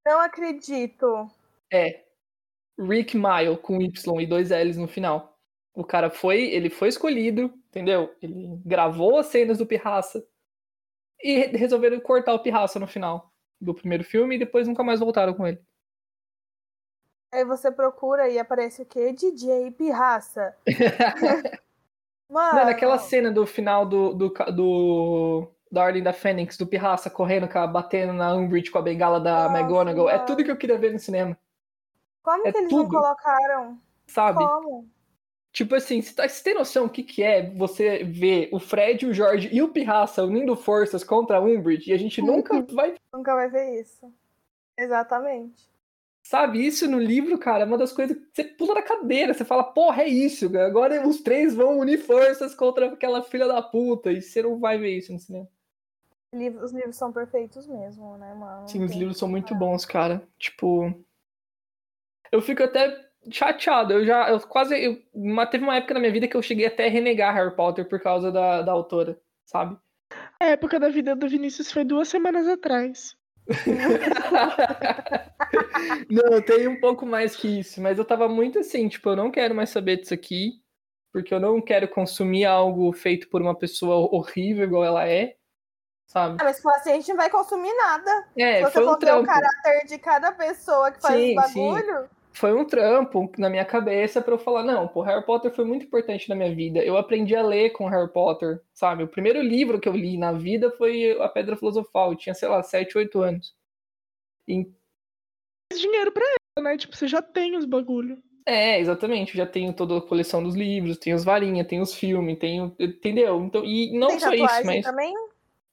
[0.06, 1.30] Não acredito.
[1.72, 2.06] É.
[2.80, 5.38] Rick Mile com Y e dois L's no final.
[5.74, 8.14] O cara foi, ele foi escolhido, entendeu?
[8.22, 10.26] Ele gravou as cenas do Pirraça
[11.22, 15.00] e re- resolveram cortar o Pirraça no final do primeiro filme e depois nunca mais
[15.00, 15.64] voltaram com ele.
[17.34, 19.14] Aí você procura e aparece o quê?
[19.14, 20.58] DJ Pirraça.
[22.32, 22.56] Mano.
[22.60, 27.48] Mano, aquela cena do final do, do, do da Ordem da Fênix, do Pirraça correndo,
[27.72, 30.26] batendo na Umbridge com a bengala da Nossa, McGonagall, é mano.
[30.26, 31.38] tudo que eu queria ver no cinema,
[32.24, 32.92] Como é que eles não tudo.
[32.96, 33.80] colocaram?
[34.08, 34.40] sabe?
[34.46, 34.88] Como?
[35.54, 39.06] Tipo assim, você, tá, você tem noção o que, que é você ver o Fred,
[39.06, 42.96] o Jorge e o Pirraça unindo forças contra a Umbridge e a gente nunca vai,
[43.14, 44.10] Nunca vai ver isso.
[44.78, 45.70] Exatamente.
[46.24, 46.66] Sabe?
[46.66, 49.64] Isso no livro, cara, é uma das coisas que você pula da cadeira, você fala,
[49.64, 50.68] porra, é isso, cara.
[50.68, 54.78] agora os três vão unir forças contra aquela filha da puta e você não vai
[54.78, 55.48] ver isso no cinema.
[56.34, 58.68] Livro- Os livros são perfeitos mesmo, né, mano?
[58.68, 60.26] Sim, os livros são muito bons, cara.
[60.40, 60.94] Tipo.
[62.32, 63.92] Eu fico até chateado.
[63.94, 64.30] Eu já.
[64.30, 64.74] Eu quase.
[64.82, 67.54] Eu, mas teve uma época na minha vida que eu cheguei até a renegar Harry
[67.54, 69.78] Potter por causa da, da autora, sabe?
[70.40, 73.18] A época da vida do Vinícius foi duas semanas atrás.
[76.10, 77.82] não, tem um pouco mais que isso.
[77.82, 80.62] Mas eu tava muito assim, tipo, eu não quero mais saber disso aqui.
[81.12, 85.36] porque eu não quero consumir algo feito por uma pessoa horrível igual ela é,
[86.08, 86.38] sabe?
[86.40, 88.28] Ah, mas se for assim, a gente não vai consumir nada.
[88.38, 92.54] É, se você um for o caráter de cada pessoa que faz Sim, bagulho, Foi
[92.54, 96.30] um trampo na minha cabeça pra eu falar, não, pô, Harry Potter foi muito importante
[96.30, 96.80] na minha vida.
[96.80, 99.04] Eu aprendi a ler com Harry Potter, sabe?
[99.04, 102.12] O primeiro livro que eu li na vida foi A Pedra Filosofal.
[102.12, 103.54] Eu tinha, sei lá, 7, 8 anos.
[104.48, 104.66] E
[105.78, 106.78] dinheiro pra ela, né?
[106.78, 108.22] Tipo, você já tem os bagulho.
[108.46, 109.38] É, exatamente.
[109.38, 112.76] Eu já tenho toda a coleção dos livros, tenho os varinhas, tenho os filmes, tenho.
[112.80, 113.44] Entendeu?
[113.44, 115.14] Então, e não tem só isso, mas também?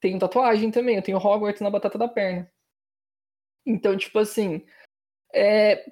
[0.01, 0.97] tenho tatuagem também.
[0.97, 2.51] Eu tenho Hogwarts na batata da perna.
[3.67, 4.65] Então, tipo assim.
[5.35, 5.91] É,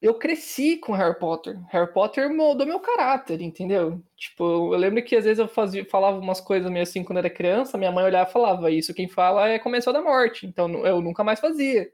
[0.00, 1.58] eu cresci com Harry Potter.
[1.68, 4.02] Harry Potter moldou meu caráter, entendeu?
[4.16, 7.30] Tipo, eu lembro que às vezes eu fazia, falava umas coisas meio assim quando era
[7.30, 10.46] criança, minha mãe olhava e falava: Isso quem fala é Comensal da Morte.
[10.46, 11.90] Então eu nunca mais fazia.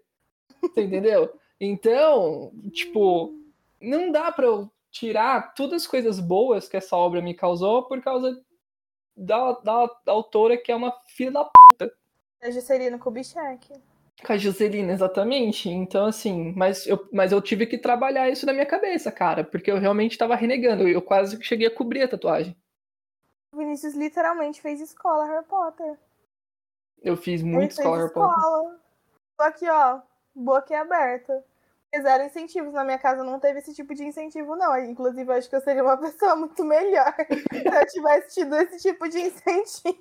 [0.77, 1.33] Entendeu?
[1.61, 3.33] Então, tipo,
[3.81, 8.01] não dá pra eu tirar todas as coisas boas que essa obra me causou por
[8.03, 8.39] causa
[9.17, 11.45] da, da, da autora que é uma filha da
[11.79, 11.93] p.
[12.41, 13.73] É Juscelino Kubitschek.
[14.25, 15.69] Com a Juscelina, exatamente.
[15.69, 19.71] Então, assim, mas eu, mas eu tive que trabalhar isso na minha cabeça, cara, porque
[19.71, 20.87] eu realmente tava renegando.
[20.87, 22.57] Eu quase cheguei a cobrir a tatuagem.
[23.53, 25.99] O Vinícius literalmente fez escola Harry Potter.
[27.03, 28.37] Eu fiz muito escola Harry Potter.
[28.39, 28.81] escola.
[29.37, 30.01] Tô aqui, ó,
[30.35, 31.45] boca aberta.
[31.95, 32.73] Zero incentivos.
[32.73, 34.79] Na minha casa não teve esse tipo de incentivo, não.
[34.79, 38.79] Inclusive, eu acho que eu seria uma pessoa muito melhor se eu tivesse tido esse
[38.89, 39.99] tipo de incentivo.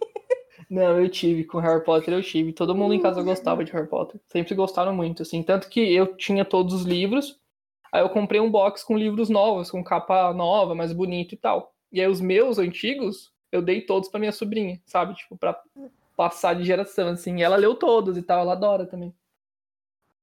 [0.71, 2.53] Não, eu tive com Harry Potter, eu tive.
[2.53, 4.21] Todo mundo em casa gostava de Harry Potter.
[4.29, 5.43] Sempre gostaram muito, assim.
[5.43, 7.37] Tanto que eu tinha todos os livros.
[7.91, 11.73] Aí eu comprei um box com livros novos, com capa nova, mais bonito e tal.
[11.91, 15.13] E aí os meus antigos, eu dei todos pra minha sobrinha, sabe?
[15.13, 15.61] Tipo, pra
[16.15, 17.39] passar de geração, assim.
[17.39, 19.13] E ela leu todos e tal, ela adora também.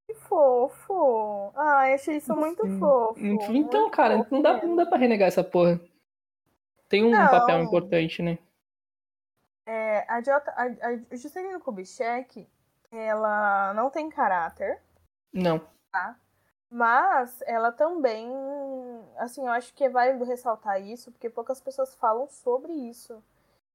[0.06, 1.52] Que fofo.
[1.54, 3.20] Ai, achei isso muito fofo.
[3.20, 4.68] Então, muito cara, fofo não dá, mesmo.
[4.70, 5.78] não dá pra renegar essa porra.
[6.88, 7.28] Tem um Não.
[7.28, 8.38] papel importante, né?
[9.70, 12.48] É, a, Jota, a, a Juscelino Kubitschek,
[12.90, 14.80] ela não tem caráter,
[15.30, 15.60] Não.
[16.70, 18.32] mas ela também,
[19.18, 23.22] assim, eu acho que é válido ressaltar isso, porque poucas pessoas falam sobre isso.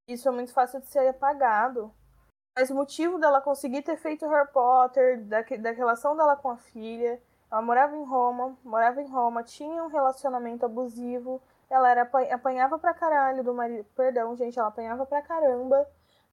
[0.08, 1.94] Isso é muito fácil de ser apagado.
[2.58, 6.58] Mas o motivo dela conseguir ter feito Harry Potter, da, da relação dela com a
[6.58, 11.40] filha, ela morava em Roma, morava em Roma, tinha um relacionamento abusivo,
[11.74, 15.88] ela era apan- apanhava pra caralho do marido, perdão, gente, ela apanhava pra caramba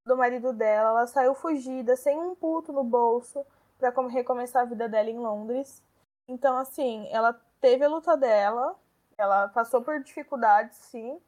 [0.04, 3.44] do marido dela, ela saiu fugida, sem um puto no bolso,
[3.78, 5.82] pra come- recomeçar a vida dela em Londres.
[6.28, 8.74] Então, assim, ela teve a luta dela,
[9.16, 11.18] ela passou por dificuldades, sim,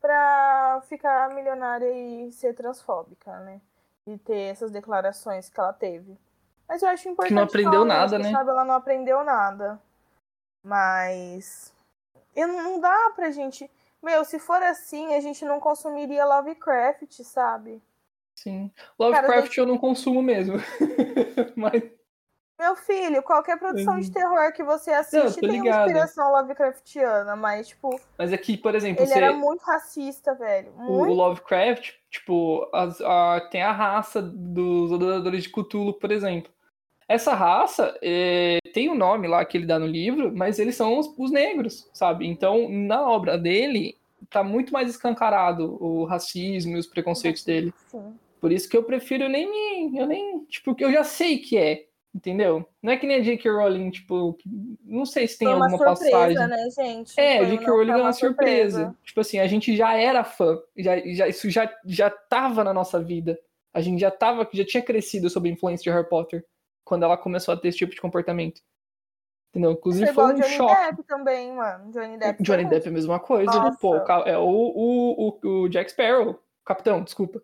[0.00, 3.60] pra ficar milionária e ser transfóbica, né?
[4.06, 6.16] E ter essas declarações que ela teve.
[6.68, 7.38] Mas eu acho importante.
[7.42, 8.30] aprendeu falar nada, isso, né?
[8.32, 8.50] Sabe?
[8.50, 9.80] Ela não aprendeu nada.
[10.62, 11.72] Mas.
[12.36, 13.68] Eu, não dá pra gente.
[14.02, 17.82] Meu, se for assim, a gente não consumiria Lovecraft, sabe?
[18.34, 18.70] Sim.
[18.98, 20.56] Lovecraft eu não consumo mesmo.
[21.56, 21.82] Mas
[22.58, 27.34] Meu filho, qualquer produção de terror que você Não, assiste tô tem uma inspiração Lovecraftiana,
[27.34, 30.70] mas, tipo, Mas aqui, por exemplo, ele você, era muito racista, velho.
[30.76, 31.14] o, o Muito.
[31.14, 36.52] Lovecraft, tipo, a- tem a raça dos adoradores de Cthulhu, por exemplo.
[37.08, 40.98] Essa raça é, tem um nome lá que ele dá no livro, mas eles são
[40.98, 42.26] os, os negros, sabe?
[42.26, 43.96] Então, na obra dele,
[44.28, 47.72] tá muito mais escancarado o racismo e os preconceitos dele.
[47.88, 48.12] Sim.
[48.38, 49.98] Por isso que eu prefiro nem me.
[49.98, 50.44] Eu nem.
[50.44, 51.86] Tipo, que eu já sei que é.
[52.14, 52.66] Entendeu?
[52.82, 53.50] Não é que nem a J.K.
[53.50, 54.36] Rowling, tipo,
[54.84, 56.48] não sei se tem Foi uma alguma surpresa, passagem.
[56.48, 57.12] né, gente?
[57.18, 57.70] É, a Foi J.K.
[57.70, 58.96] Rowling é uma surpresa.
[59.04, 60.58] Tipo assim, a gente já era fã.
[60.76, 63.38] Já, já, isso já, já tava na nossa vida.
[63.72, 66.44] A gente já tava, já tinha crescido sob a influência de Harry Potter.
[66.86, 68.62] Quando ela começou a ter esse tipo de comportamento.
[69.50, 69.72] Entendeu?
[69.72, 70.86] Inclusive Foi um Johnny choque.
[70.86, 71.90] Depp também, mano.
[71.90, 72.42] Johnny Depp.
[72.42, 72.78] Johnny também.
[72.78, 73.50] Depp é a mesma coisa.
[73.50, 73.78] Nossa.
[73.78, 76.40] Pô, é o, o, o, o Jack Sparrow.
[76.64, 77.42] Capitão, desculpa.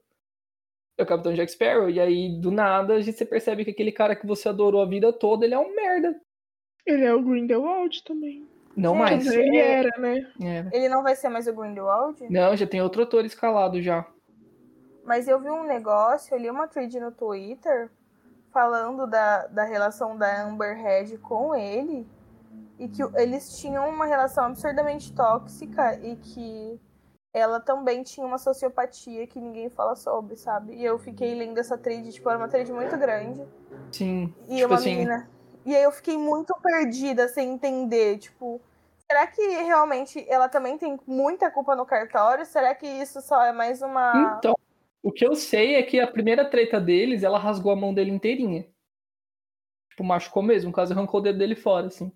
[0.96, 1.90] É o capitão Jack Sparrow.
[1.90, 4.87] E aí, do nada, a gente- você percebe que aquele cara que você adorou a
[4.87, 6.20] vida toda, ele é um merda.
[6.87, 8.46] Ele é o Grindelwald também.
[8.76, 9.24] Não Gente, mais.
[9.26, 10.33] Mas ele é- era, né?
[10.40, 10.76] É.
[10.76, 12.24] Ele não vai ser mais o Grindelwald?
[12.31, 14.07] Não, já tem outro ator escalado já.
[15.05, 17.90] Mas eu vi um negócio, eu li uma thread no Twitter
[18.52, 22.06] falando da, da relação da Amber Heard com ele.
[22.78, 26.80] E que eles tinham uma relação absurdamente tóxica e que
[27.32, 30.74] ela também tinha uma sociopatia que ninguém fala sobre, sabe?
[30.74, 33.42] E eu fiquei lendo essa thread, tipo, era uma thread muito grande.
[33.90, 34.34] Sim.
[34.48, 35.28] E tipo uma assim, menina.
[35.64, 38.60] E aí eu fiquei muito perdida sem entender, tipo,
[39.10, 42.44] será que realmente ela também tem muita culpa no cartório?
[42.44, 44.36] Será que isso só é mais uma.
[44.38, 44.54] Então,
[45.02, 48.10] o que eu sei é que a primeira treta deles, ela rasgou a mão dele
[48.10, 48.66] inteirinha.
[49.90, 52.12] Tipo, machucou mesmo, quase arrancou o dedo dele fora, assim.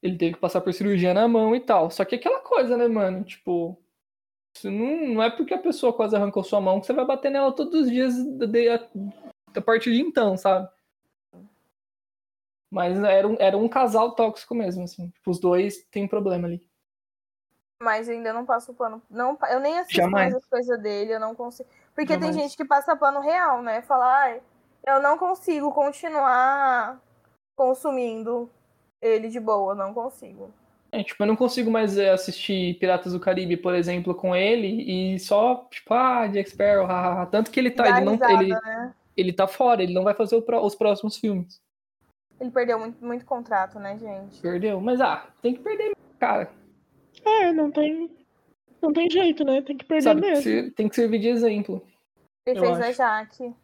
[0.00, 1.90] Ele teve que passar por cirurgia na mão e tal.
[1.90, 3.24] Só que aquela coisa, né, mano?
[3.24, 3.76] Tipo,
[4.54, 7.30] isso não, não é porque a pessoa quase arrancou sua mão que você vai bater
[7.30, 8.14] nela todos os dias
[9.54, 10.68] a partir de então, sabe?
[12.70, 15.10] Mas era um, era um casal tóxico mesmo, assim.
[15.10, 16.67] Tipo, os dois têm problema ali.
[17.82, 19.00] Mas eu ainda não passo pano.
[19.08, 20.32] Não, eu nem assisto Jamais.
[20.32, 21.68] mais as coisas dele, eu não consigo.
[21.94, 22.34] Porque Jamais.
[22.34, 23.82] tem gente que passa pano real, né?
[23.82, 24.40] Fala, ai,
[24.84, 27.00] eu não consigo continuar
[27.54, 28.50] consumindo
[29.00, 30.50] ele de boa, não consigo.
[30.90, 35.14] É, tipo, eu não consigo mais é, assistir Piratas do Caribe, por exemplo, com ele
[35.14, 37.26] e só, tipo, ah, Jack Sparrow, hahaha.
[37.26, 38.94] Tanto que ele tá, Dá ele não, risada, ele, né?
[39.16, 41.60] ele tá fora, ele não vai fazer o os próximos filmes.
[42.40, 44.40] Ele perdeu muito, muito contrato, né, gente?
[44.40, 44.80] Perdeu.
[44.80, 46.50] Mas, ah, tem que perder, cara.
[47.24, 48.16] É, não tem.
[48.80, 49.60] Não tem jeito, né?
[49.62, 50.20] Tem que perder Sabe?
[50.20, 50.42] mesmo.
[50.42, 51.84] Se- Tem que servir de exemplo.
[52.46, 52.92] Ele fez a.
[52.92, 53.54] Jaque.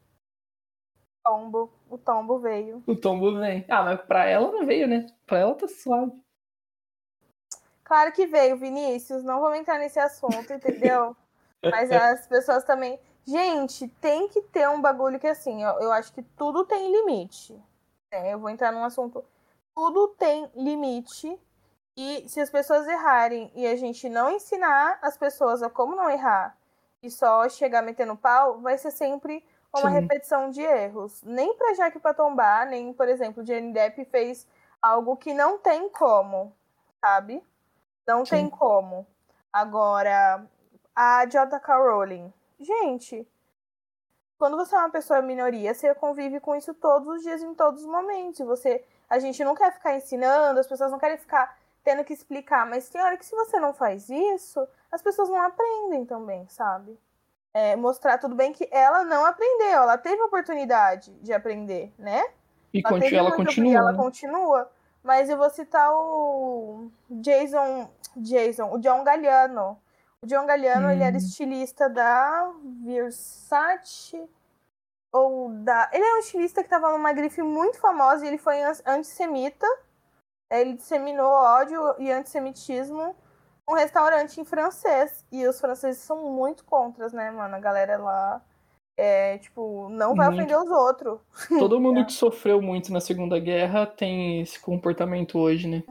[1.25, 1.73] Tombo.
[1.89, 2.83] O tombo veio.
[2.87, 3.65] O tombo vem.
[3.69, 5.07] Ah, mas pra ela não veio, né?
[5.27, 6.13] Pra ela tá suave.
[7.85, 9.23] Claro que veio, Vinícius.
[9.23, 11.17] Não vamos entrar nesse assunto, entendeu?
[11.65, 12.99] Mas as pessoas também.
[13.27, 17.55] Gente, tem que ter um bagulho que assim, eu, eu acho que tudo tem limite.
[18.13, 18.35] né?
[18.35, 19.25] Eu vou entrar num assunto.
[19.75, 21.39] Tudo tem limite.
[21.97, 26.11] E se as pessoas errarem e a gente não ensinar as pessoas a como não
[26.11, 26.57] errar
[27.03, 29.95] e só chegar metendo pau, vai ser sempre uma Sim.
[30.01, 31.23] repetição de erros.
[31.23, 34.47] Nem pra Jaque pra tombar, nem, por exemplo, Johnny Depp fez
[34.81, 36.53] algo que não tem como,
[37.01, 37.43] sabe?
[38.07, 38.31] Não Sim.
[38.31, 39.07] tem como.
[39.53, 40.45] Agora,
[40.95, 41.77] a J.K.
[41.77, 42.33] Rowling.
[42.59, 43.27] Gente,
[44.39, 47.83] quando você é uma pessoa minoria, você convive com isso todos os dias, em todos
[47.83, 48.45] os momentos.
[48.47, 52.67] Você, a gente não quer ficar ensinando, as pessoas não querem ficar tendo que explicar,
[52.67, 56.99] mas tem hora que se você não faz isso, as pessoas não aprendem também, sabe?
[57.53, 62.25] É, mostrar tudo bem que ela não aprendeu, ela teve a oportunidade de aprender, né?
[62.73, 63.77] E Ela conti- teve ela continua.
[63.77, 64.73] ela continua.
[65.03, 69.79] Mas eu vou citar o Jason, Jason, o John Galliano.
[70.23, 71.19] O John Galliano, ele era Hum.
[71.19, 72.51] estilista da
[72.83, 74.29] Versace
[75.13, 78.61] ou da, ele é um estilista que estava numa grife muito famosa e ele foi
[78.63, 79.67] an- antissemita.
[80.51, 83.17] Ele disseminou ódio e antissemitismo
[83.69, 85.25] num restaurante em francês.
[85.33, 87.55] E os franceses são muito contras, né, mano?
[87.55, 88.43] A galera lá
[88.97, 90.39] é, tipo, não vai Muito.
[90.39, 91.21] ofender os outros.
[91.59, 95.83] Todo mundo que sofreu muito na Segunda Guerra tem esse comportamento hoje, né?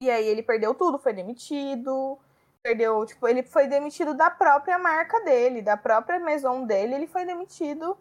[0.00, 2.18] E aí ele perdeu tudo, foi demitido.
[2.62, 7.24] Perdeu, tipo, ele foi demitido da própria marca dele, da própria maison dele, ele foi
[7.24, 7.96] demitido.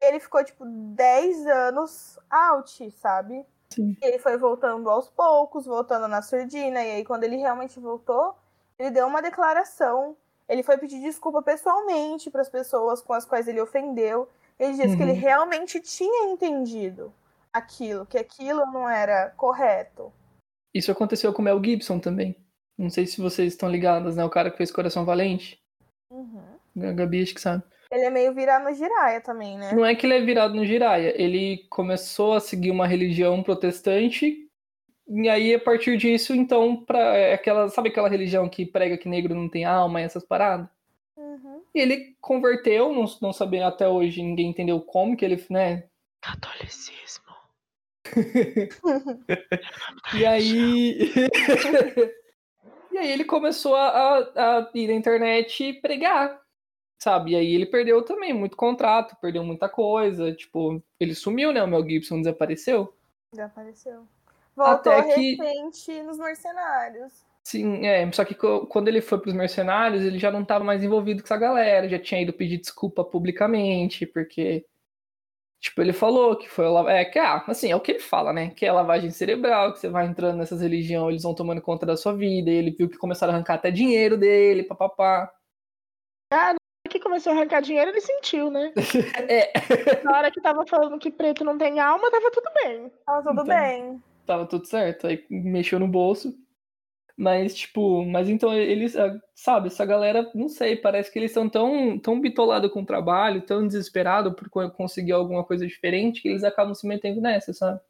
[0.00, 3.44] Ele ficou, tipo, 10 anos out, sabe?
[3.70, 3.96] Sim.
[4.00, 6.82] E ele foi voltando aos poucos, voltando na surdina.
[6.82, 8.34] E aí, quando ele realmente voltou,
[8.78, 10.16] ele deu uma declaração.
[10.48, 14.28] Ele foi pedir desculpa pessoalmente para as pessoas com as quais ele ofendeu.
[14.58, 15.18] Ele disse que ele Uhum.
[15.18, 17.12] realmente tinha entendido
[17.52, 20.12] aquilo, que aquilo não era correto.
[20.74, 22.36] Isso aconteceu com o Mel Gibson também.
[22.76, 24.24] Não sei se vocês estão ligadas, né?
[24.24, 25.60] O cara que fez Coração Valente.
[26.10, 26.42] Uhum.
[26.80, 27.62] A Gabi acho que sabe.
[27.90, 29.72] Ele é meio virado no giraia também, né?
[29.72, 31.14] Não é que ele é virado no Jiraya.
[31.20, 34.46] Ele começou a seguir uma religião protestante.
[35.08, 39.08] E aí, a partir disso, então, pra é aquela, sabe aquela religião que prega que
[39.08, 40.68] negro não tem alma e essas paradas?
[41.16, 41.62] Uhum.
[41.74, 45.84] E ele converteu, não, não sabia até hoje, ninguém entendeu como que ele, né?
[46.20, 47.24] Catolicismo.
[50.14, 51.12] E aí.
[52.92, 56.40] e aí ele começou a, a, a ir na internet e pregar,
[56.98, 57.32] sabe?
[57.32, 60.32] E aí ele perdeu também muito contrato, perdeu muita coisa.
[60.32, 61.62] Tipo, ele sumiu, né?
[61.62, 62.92] O Mel Gibson desapareceu.
[63.34, 64.06] Já apareceu.
[64.56, 67.24] Voltou Até que- recente nos mercenários.
[67.44, 68.10] Sim, é.
[68.12, 71.36] Só que quando ele foi pros mercenários, ele já não tava mais envolvido com essa
[71.36, 74.66] galera, já tinha ido pedir desculpa publicamente, porque.
[75.60, 76.66] Tipo, ele falou que foi.
[76.66, 78.50] a É, que, ah, assim, é o que ele fala, né?
[78.50, 81.96] Que é lavagem cerebral, que você vai entrando nessas religiões, eles vão tomando conta da
[81.96, 85.32] sua vida, e ele viu que começaram a arrancar até dinheiro dele, papapá.
[86.32, 86.57] Ah, hora que
[87.18, 88.72] começou a arrancar dinheiro, ele sentiu, né?
[89.28, 89.52] É,
[90.04, 92.90] Na hora que tava falando que preto não tem alma, tava tudo bem.
[93.04, 93.44] Tava tudo Então.
[93.44, 94.02] bem.
[94.26, 95.06] tava tudo certo.
[95.06, 96.32] Aí mexeu no bolso.
[97.20, 101.48] Mas, tipo, mas então eles, ah, sabe, essa galera, não sei, parece que eles são
[101.48, 106.28] tão, tão bitolados com o trabalho, tão desesperados por co- conseguir alguma coisa diferente, que
[106.28, 107.80] eles acabam se metendo nessa, sabe?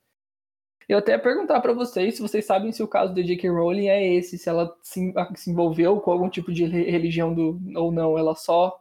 [0.88, 3.50] Eu até ia perguntar pra vocês se vocês sabem se o caso da J.K.
[3.50, 7.60] Rowling é esse, se ela se, se envolveu com algum tipo de re- religião do,
[7.76, 8.80] ou não, ela só.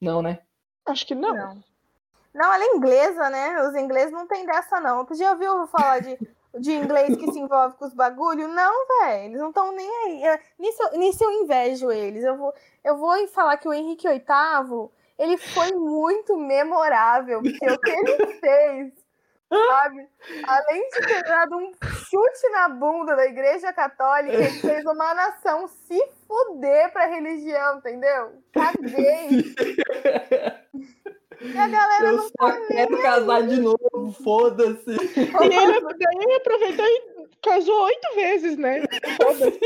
[0.00, 0.40] Não, né?
[0.86, 1.34] Acho que não.
[1.34, 1.64] Não.
[2.34, 3.62] Não, ela é inglesa, né?
[3.62, 5.04] Os ingleses não tem dessa, não.
[5.06, 6.18] Tu já ouviu falar de,
[6.58, 8.46] de inglês que se envolve com os bagulho?
[8.48, 9.24] Não, velho.
[9.24, 10.22] Eles não estão nem aí.
[10.22, 12.22] Eu- nisso, nisso eu invejo eles.
[12.24, 12.52] Eu vou,
[12.84, 17.40] eu vou falar que o Henrique VIII, ele foi muito memorável.
[17.40, 18.92] Porque o que ele fez
[19.48, 20.08] Sabe?
[20.44, 25.68] Além de ter dado um chute na bunda da igreja católica, ele fez uma nação
[25.68, 28.42] se fuder pra religião, entendeu?
[28.52, 29.54] Caguei.
[31.38, 34.90] E a galera Eu não só tá quero casar de novo, foda-se.
[34.90, 38.80] E ele, daí ele aproveitou e casou oito vezes, né?
[39.22, 39.60] Foda-se.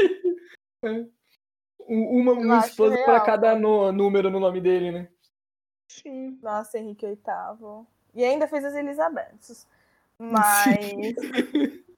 [1.89, 5.09] Um- Uma, uma esposa pra cada no- número no nome dele, né?
[5.89, 6.39] Sim.
[6.43, 7.87] Nossa, Henrique VIII.
[8.15, 9.67] E ainda fez as Elisabetes.
[10.19, 10.75] Mas.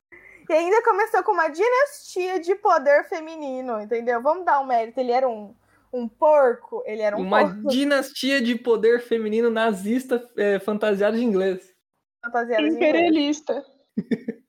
[0.50, 4.20] E ainda começou com uma dinastia de poder feminino, entendeu?
[4.20, 5.00] Vamos dar um mérito.
[5.00, 5.54] Ele era um,
[5.90, 11.24] um porco, ele era um Uma porco dinastia de poder feminino nazista é, fantasiado de
[11.24, 11.72] inglês.
[12.22, 13.42] fantasiado de inglês.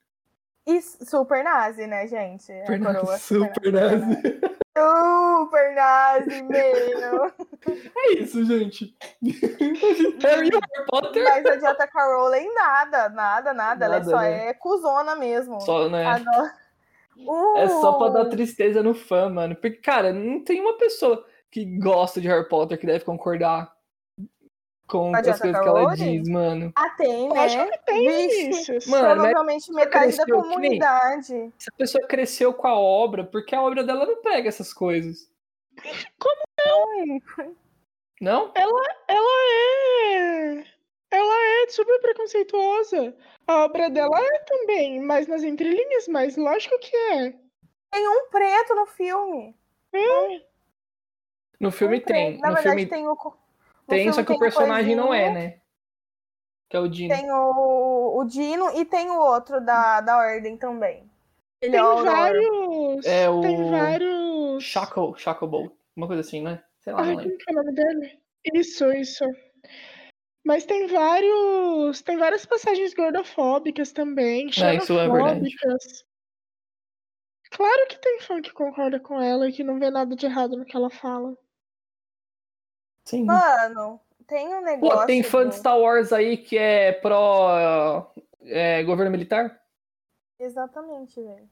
[0.65, 2.51] E super nazi, né, gente?
[2.51, 4.39] A coroa Super nazi.
[4.75, 7.31] Super nazi, meu.
[7.95, 8.93] É isso, gente.
[10.21, 10.49] Harry
[10.89, 11.23] Potter.
[11.23, 11.89] Mas a J.K.
[11.93, 13.85] Rowling, nada, nada, nada.
[13.85, 14.49] Ela Nada, só né?
[14.49, 15.61] é cuzona mesmo.
[15.61, 16.05] Só, né?
[16.05, 16.51] Adoro.
[17.55, 19.55] É só pra dar Uh, tristeza no fã, mano.
[19.55, 23.72] Porque, cara, não tem uma pessoa que gosta de Harry Potter que deve concordar
[24.87, 25.39] com A as J.K.
[25.41, 26.71] coisas que ela diz, mano.
[26.75, 27.39] Ah, tem, Eu né?
[27.45, 28.87] acho que tem Vixe, Vinícius.
[28.87, 31.53] Mano, Provavelmente metade da nem- comunidade.
[31.59, 35.29] Essa pessoa cresceu com a obra, porque a obra dela não pega essas coisas.
[38.21, 38.51] Não?
[38.55, 40.63] Ela é.
[41.11, 43.15] Ela é super preconceituosa.
[43.45, 47.33] A obra dela é também, mas nas entrelinhas, mas lógico que é.
[47.91, 49.55] Tem um preto no filme.
[51.59, 52.37] No filme Um tem.
[52.39, 53.15] Na no verdade, filme tem o.
[53.87, 55.59] tem, só que o tem personagem não é, né?
[56.69, 57.15] Que é o Dino.
[57.15, 61.09] Tem o, o Dino e tem o outro da, da Ordem também.
[61.61, 62.11] Ele Tem é o Aurora.
[62.11, 63.05] vários.
[63.05, 64.63] É o- Tem vários.
[64.63, 65.77] Shaco, Shacobo.
[65.95, 66.63] Uma coisa assim, né?
[66.79, 68.19] Sei lá, Ai, não que é o nome dele?
[68.53, 69.23] Isso, isso.
[70.43, 72.01] Mas tem vários.
[72.01, 74.47] Tem várias passagens gordofóbicas também.
[74.61, 75.55] É, isso é verdade.
[77.51, 80.57] Claro que tem fã que concorda com ela e que não vê nada de errado
[80.57, 81.37] no que ela fala.
[83.05, 83.25] Sim.
[83.25, 84.99] Mano, tem um negócio.
[84.99, 89.61] Pô, tem fã de Star Wars aí que é pró é, governo militar?
[90.39, 91.49] Exatamente, velho.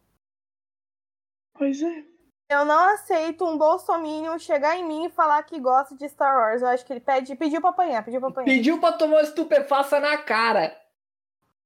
[1.53, 2.03] Pois é.
[2.49, 6.61] Eu não aceito um bolsominion chegar em mim e falar que gosta de Star Wars.
[6.61, 8.45] Eu acho que ele pede, pediu pra apanhar, pediu pra apanhar.
[8.45, 10.77] Pediu pra tomar uma estupefaça na cara.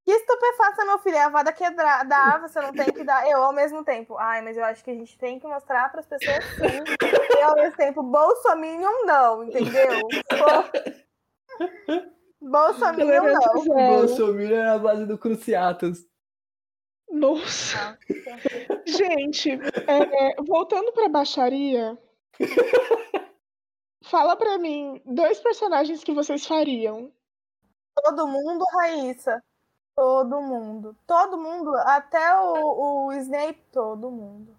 [0.06, 3.28] Que estupefaça, meu filho, é a vada quebra- dá, você não tem que dar.
[3.28, 4.16] Eu, ao mesmo tempo.
[4.16, 7.36] Ai, mas eu acho que a gente tem que mostrar pras pessoas sim.
[7.36, 10.00] E ao mesmo tempo, Bolsominion não, entendeu?
[10.08, 10.70] Bo-
[12.40, 13.54] Bolsominion não.
[13.54, 13.96] O Zero.
[14.06, 16.06] Bolsonaro é a base do Cruciatus.
[17.10, 17.98] Nossa.
[18.86, 21.98] Gente, é, voltando pra baixaria,
[24.04, 27.12] fala pra mim dois personagens que vocês fariam.
[28.04, 29.42] Todo mundo, Raíssa.
[29.96, 30.94] Todo mundo.
[31.06, 31.74] Todo mundo.
[31.74, 34.54] Até o, o Snape, todo mundo.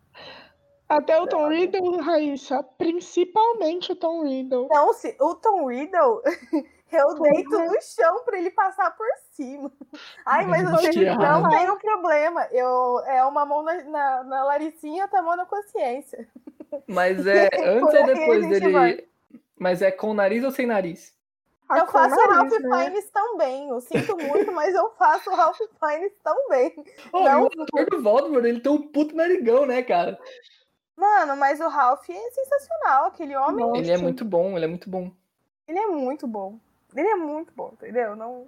[0.89, 2.63] Até o Tom Riddle, Raíssa.
[2.77, 4.67] Principalmente o Tom Riddle.
[4.69, 6.21] Não, se, o Tom Riddle,
[6.91, 7.29] eu Porra.
[7.31, 9.71] deito no chão pra ele passar por cima.
[10.25, 12.47] Ai, mas Gente, você não tem um problema.
[12.51, 16.27] Eu, é uma mão na, na, na Laricinha, outra mão na consciência.
[16.87, 18.71] Mas é antes ou depois dele.
[18.71, 19.07] vai.
[19.59, 21.16] Mas é com nariz ou sem nariz?
[21.69, 22.77] A eu faço o Ralph nariz, né?
[22.77, 23.69] Fiennes também.
[23.69, 26.73] Eu sinto muito, mas eu faço o Ralph Fiennes também.
[27.11, 27.43] Ô, Não.
[27.43, 30.17] o ator do Voldemort, ele tem um puto narigão, né, cara?
[30.95, 33.05] Mano, mas o Ralph é sensacional.
[33.05, 33.81] Aquele homem, Nossa.
[33.81, 35.11] Ele é muito bom, ele é muito bom.
[35.67, 36.57] ele é muito bom.
[36.95, 38.15] Ele é muito bom, entendeu?
[38.15, 38.47] Não...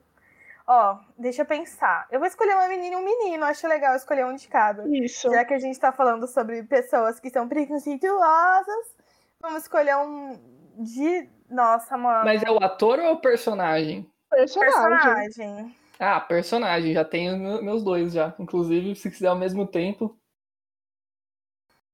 [0.65, 2.07] Ó, deixa eu pensar.
[2.11, 3.43] Eu vou escolher uma menina e um menino.
[3.43, 4.87] Acho legal escolher um de cada.
[4.87, 5.29] Isso.
[5.29, 8.95] Já que a gente tá falando sobre pessoas que são preconceituosas,
[9.41, 11.29] vamos escolher um de.
[11.49, 12.25] Nossa, mano.
[12.25, 14.09] Mas é o ator ou é o personagem?
[14.29, 14.99] Personagem.
[14.99, 15.75] personagem.
[15.99, 18.33] Ah, personagem, já tenho me- meus dois já.
[18.39, 20.17] Inclusive, se quiser ao mesmo tempo.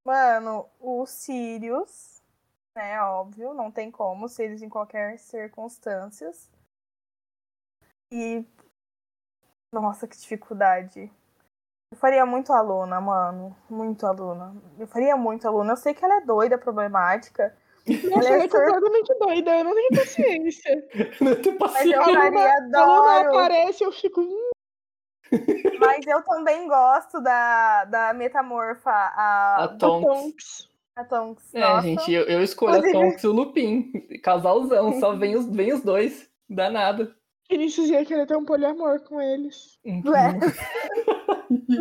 [0.05, 2.21] Mano, o Sirius,
[2.75, 3.01] né?
[3.01, 4.29] Óbvio, não tem como.
[4.29, 6.51] Sirius em qualquer circunstâncias.
[8.11, 8.45] E.
[9.71, 11.11] Nossa, que dificuldade.
[11.91, 13.55] Eu faria muito aluna, mano.
[13.69, 14.53] Muito aluna.
[14.77, 15.73] Eu faria muito aluna.
[15.73, 17.57] Eu sei que ela é doida, problemática.
[17.87, 19.57] Nossa, Ela ela é é completamente doida.
[19.59, 20.87] Eu não tenho paciência.
[21.21, 21.95] Não tenho Mas paciência.
[21.95, 22.79] eu A Luna- faria A Luna
[23.19, 23.37] adoro.
[23.39, 24.21] aparece, eu fico.
[24.21, 24.49] "Hum,
[25.79, 30.07] Mas eu também gosto da, da metamorfa, a, A Tonks.
[30.07, 30.69] Tonks.
[30.95, 31.53] a Tonks.
[31.55, 31.81] É, Nossa.
[31.87, 33.91] gente, eu, eu escolho a Inclusive- Tonks e o Lupin.
[34.23, 36.29] Casalzão, só vem os, vem os dois.
[36.49, 37.15] Dá nada.
[37.49, 39.77] Vinícius ia querer ter um poliamor com eles.
[39.85, 40.39] Ué.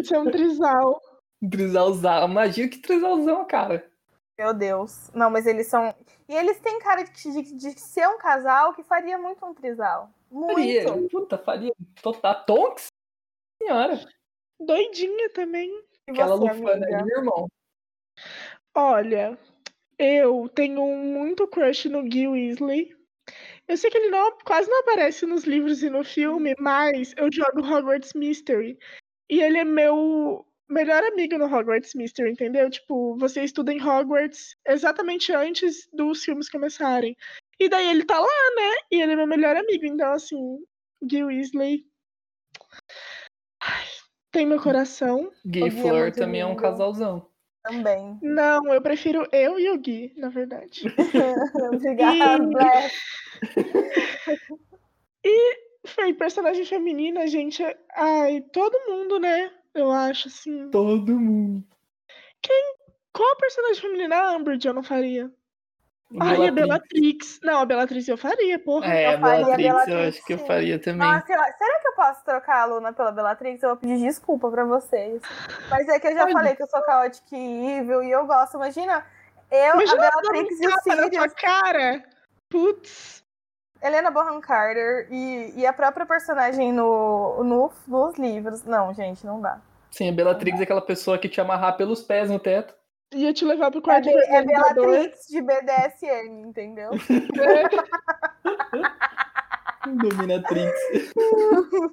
[0.05, 1.01] Ser um trisal.
[1.51, 2.29] Trizalzão.
[2.29, 3.87] Imagina que trizalzão, cara.
[4.39, 5.11] Meu Deus.
[5.15, 5.95] Não, mas eles são.
[6.29, 10.11] E eles têm cara de, de, de ser um casal que faria muito um trisal.
[10.31, 10.55] Muito.
[10.55, 11.09] Faria.
[11.09, 11.73] Puta, faria.
[12.03, 12.45] Total.
[12.45, 12.89] Tonks?
[13.63, 14.01] senhora.
[14.61, 15.71] Doidinha também.
[16.09, 16.97] E Aquela você, lufana amiga?
[16.97, 17.49] aí, meu irmão.
[18.75, 19.39] Olha,
[19.99, 22.95] eu tenho muito crush no Gil Weasley.
[23.67, 27.31] Eu sei que ele não, quase não aparece nos livros e no filme, mas eu
[27.33, 28.79] jogo Hogwarts Mystery.
[29.31, 32.71] E ele é meu melhor amigo no Hogwarts Mystery, entendeu?
[32.71, 37.17] Tipo, você estuda em Hogwarts exatamente antes dos filmes começarem.
[37.59, 38.73] E daí ele tá lá, né?
[38.91, 39.85] E ele é meu melhor amigo.
[39.85, 40.59] Então, assim,
[41.09, 41.87] Gil Weasley.
[43.63, 43.85] Ai,
[44.33, 45.31] Tem meu coração.
[45.47, 47.31] Gui e é Flor também é um casalzão.
[47.63, 48.19] Também.
[48.21, 50.83] Não, eu prefiro eu e o Gui, na verdade.
[51.73, 52.39] Obrigada,
[55.25, 55.65] E-.
[55.87, 57.63] Foi personagem feminina, gente.
[57.95, 59.51] Ai, todo mundo, né?
[59.75, 60.71] Eu acho, assim.
[60.71, 61.65] Todo mundo.
[63.13, 64.17] Qual personagem feminina?
[64.17, 65.31] A Umbridge eu não faria.
[66.21, 67.41] Ai, a Bellatrix.
[67.43, 68.87] Não, a Bellatrix eu faria, porra.
[68.87, 71.09] É, a Eu faria Bellatrix, eu Bellatrix, acho que eu faria também.
[71.09, 73.63] Nossa, eu- será que eu posso trocar a Luna pela Bellatrix?
[73.63, 75.21] Eu vou pedir desculpa pra vocês.
[75.71, 76.33] Mas é que eu já Pode.
[76.33, 78.55] falei que eu sou caótica e evil e eu gosto.
[78.57, 79.05] Imagina,
[79.51, 82.05] eu, Imagina a Bellatrix e o Tapa na sua Sirius, cara.
[82.49, 83.24] Putz.
[83.83, 88.63] Helena Bonham Carter e, e a própria personagem no, no, nos livros.
[88.65, 89.61] Não, gente, não dá.
[89.91, 92.75] Sim, a Bellatrix é aquela pessoa que te amarrar pelos pés no teto.
[93.13, 94.43] Ia te levar pro É, quarto Be- de é.
[94.43, 96.91] Bellatrix de BDSM, entendeu?
[99.87, 100.73] Dominatrix.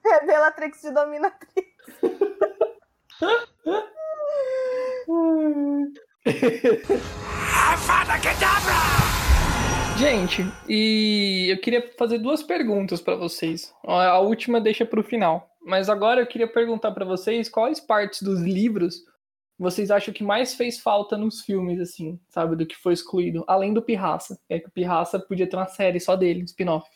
[0.06, 1.72] É Bellatrix de Dominatrix.
[10.02, 13.72] Gente, e eu queria fazer duas perguntas pra vocês.
[13.86, 15.48] A última deixa pro final.
[15.64, 19.06] Mas agora eu queria perguntar pra vocês quais partes dos livros
[19.60, 22.56] vocês acham que mais fez falta nos filmes, assim, sabe?
[22.56, 23.44] Do que foi excluído.
[23.48, 24.40] Além do Pirraça.
[24.50, 26.90] É que o Pirraça podia ter uma série só dele, um spin-off.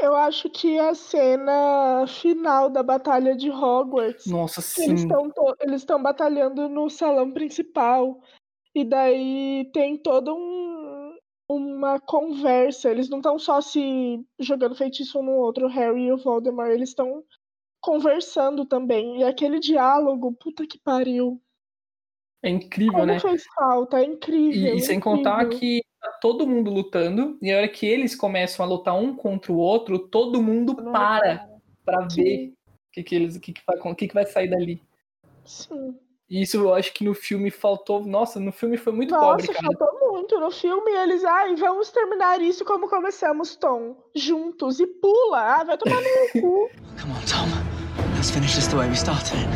[0.00, 4.24] Eu acho que a cena final da batalha de Hogwarts.
[4.24, 4.94] Nossa, sim.
[4.94, 8.18] estão eles estão batalhando no salão principal.
[8.74, 10.95] E daí tem toda um,
[11.48, 12.90] uma conversa.
[12.90, 16.70] Eles não estão só se jogando feitiço um no outro, o Harry e o Voldemort.
[16.70, 17.24] Eles estão
[17.80, 19.20] conversando também.
[19.20, 21.40] E aquele diálogo, puta que pariu.
[22.42, 23.20] É incrível, Como né?
[23.20, 24.74] fez falta, é incrível.
[24.74, 25.18] E, e sem incrível.
[25.18, 29.14] contar que tá todo mundo lutando, e a hora que eles começam a lutar um
[29.14, 31.48] contra o outro, todo mundo mundo para
[31.84, 34.82] pra ver o que, que, eles, o que, que, vai, que, que vai sair dali.
[35.44, 35.98] sim.
[36.28, 38.04] E isso eu acho que no filme faltou.
[38.04, 39.68] Nossa, no filme foi muito Nossa, pobre, cara.
[39.78, 40.40] faltou muito.
[40.40, 43.96] No filme eles, ai, vamos terminar isso como começamos, Tom.
[44.14, 44.80] Juntos.
[44.80, 45.40] E pula.
[45.60, 46.70] Ah, vai tomar no cu.
[47.00, 47.46] Come on, Tom.
[48.16, 49.46] Let's finish this the way we started.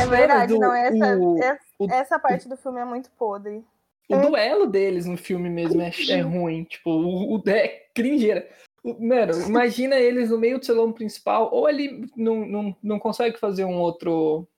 [0.00, 0.72] É verdade, não.
[0.74, 3.64] Essa, o- essa, o- essa parte do filme é muito podre.
[4.08, 4.20] O É.
[4.20, 6.64] duelo deles no filme mesmo é, é ruim.
[6.64, 8.48] Tipo, o, o é cringeira.
[8.82, 13.64] Mano, imagina eles no meio do salão principal, ou ali não, não, não consegue fazer
[13.64, 14.48] um outro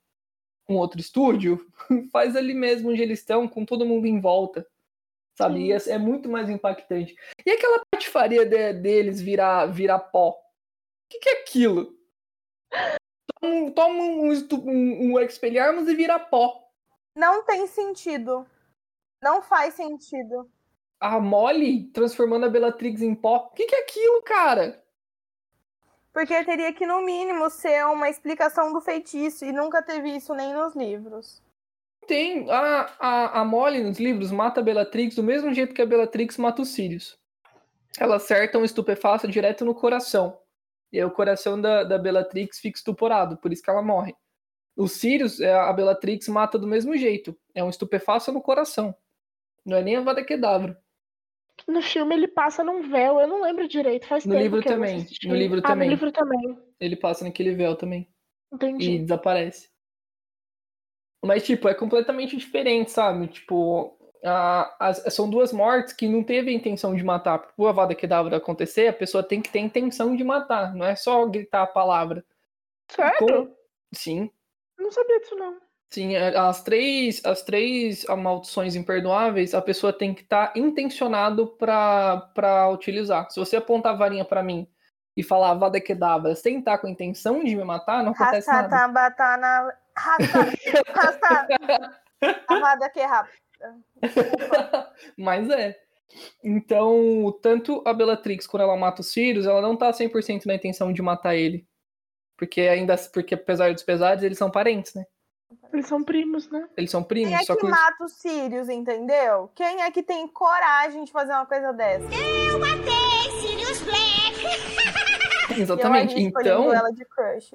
[0.69, 1.67] um outro estúdio,
[2.09, 4.65] faz ali mesmo onde eles estão, com todo mundo em volta.
[5.37, 5.71] Sabe?
[5.71, 7.15] É, é muito mais impactante.
[7.45, 10.29] E aquela patifaria de- deles virar, virar pó?
[10.29, 10.35] O
[11.09, 11.97] que, que é aquilo?
[13.41, 16.63] Toma, um- toma um, um, um Expelliarmus e vira pó.
[17.17, 18.47] Não tem sentido.
[19.21, 20.49] Não faz sentido.
[21.03, 23.49] A Molly transformando a Bellatrix em pó.
[23.51, 24.81] O que, que é aquilo, cara?
[26.13, 29.43] Porque teria que, no mínimo, ser uma explicação do feitiço.
[29.43, 31.41] E nunca teve isso nem nos livros.
[32.07, 32.49] Tem.
[32.49, 36.37] A, a, a Molly nos livros mata a Bellatrix do mesmo jeito que a Bellatrix
[36.37, 37.19] mata os Sirius.
[37.99, 40.39] Ela acerta um estupefato direto no coração.
[40.89, 44.15] E aí o coração da, da Bellatrix fica estuporado, por isso que ela morre.
[44.75, 47.37] Os Sirius, é, a Bellatrix mata do mesmo jeito.
[47.53, 48.95] É um estupefato no coração.
[49.65, 50.81] Não é nem a Vada Kedavra.
[51.67, 54.67] No filme ele passa num véu, eu não lembro direito, faz No tempo livro que
[54.69, 55.87] também, no livro ah, também.
[55.87, 58.09] no livro também, Ele passa naquele véu também.
[58.51, 58.91] entendi.
[58.91, 59.69] e desaparece.
[61.23, 63.27] Mas, tipo, é completamente diferente, sabe?
[63.27, 67.39] Tipo, a- as- são duas mortes que não teve a intenção de matar.
[67.39, 71.25] Pro Avada Kedavra acontecer, a pessoa tem que ter intenção de matar, não é só
[71.25, 72.25] gritar a palavra.
[72.89, 73.17] Sério?
[73.19, 73.55] Com-
[73.93, 74.29] Sim,
[74.77, 75.61] Eu Não sabia disso, não.
[75.93, 76.15] Sim.
[76.15, 82.69] é, As três, as três maldições imperdoáveis, a pessoa tem que estar intencionado pra, pra
[82.69, 83.29] utilizar.
[83.29, 84.67] Se você apontar a varinha pra mim
[85.15, 88.67] e falar Avada Kedavra sem estar com a intenção de me matar, não acontece nada.
[88.67, 89.73] Rastabatana.
[89.95, 90.39] Rasta.
[90.91, 92.01] Rasta.
[92.47, 93.01] Avada que.
[95.17, 95.77] Mas é.
[96.43, 100.91] Então, tanto a Bellatrix, quando ela mata os filhos, ela não tá 100% na intenção
[100.91, 101.67] de matar ele.
[102.37, 105.05] Porque ainda, porque apesar dos pesares, eles são parentes, né?
[105.71, 106.67] Eles são primos, né?
[106.77, 109.49] Eles são Quem primos, é só que que mata os Sirius, entendeu?
[109.55, 112.05] Quem é que tem coragem de fazer uma coisa dessa?
[112.05, 115.03] Eu matei Sirius Black!
[115.59, 116.19] Exatamente.
[116.19, 117.53] Então, olhando ela de crush,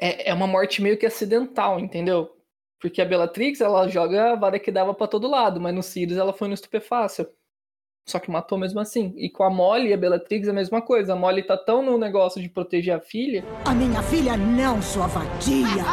[0.00, 2.34] é, é uma morte meio que acidental, entendeu?
[2.80, 6.18] Porque a Bellatrix, ela joga a vara que dava pra todo lado, mas no Sirius
[6.18, 7.28] ela foi no estupefácil.
[8.06, 9.12] Só que matou mesmo assim.
[9.18, 11.12] E com a Molly e a Bellatrix é a mesma coisa.
[11.12, 13.44] A Molly tá tão no negócio de proteger a filha.
[13.66, 15.84] A minha filha não, sua vadia.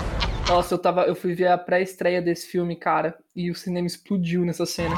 [0.48, 1.02] Nossa, eu tava.
[1.02, 4.94] Eu fui ver a pré-estreia desse filme, cara, e o cinema explodiu nessa cena.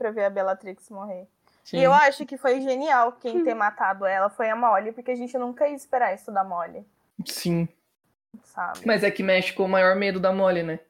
[0.00, 1.28] Eu pra ver a Bellatrix morrer.
[1.62, 1.78] Sim.
[1.78, 5.14] E eu acho que foi genial quem ter matado ela foi a Molly, porque a
[5.14, 6.84] gente nunca ia esperar isso da Molly,
[7.26, 7.68] Sim.
[8.42, 8.80] sabe?
[8.86, 10.80] Mas é que mexe com o maior medo da Molly, né?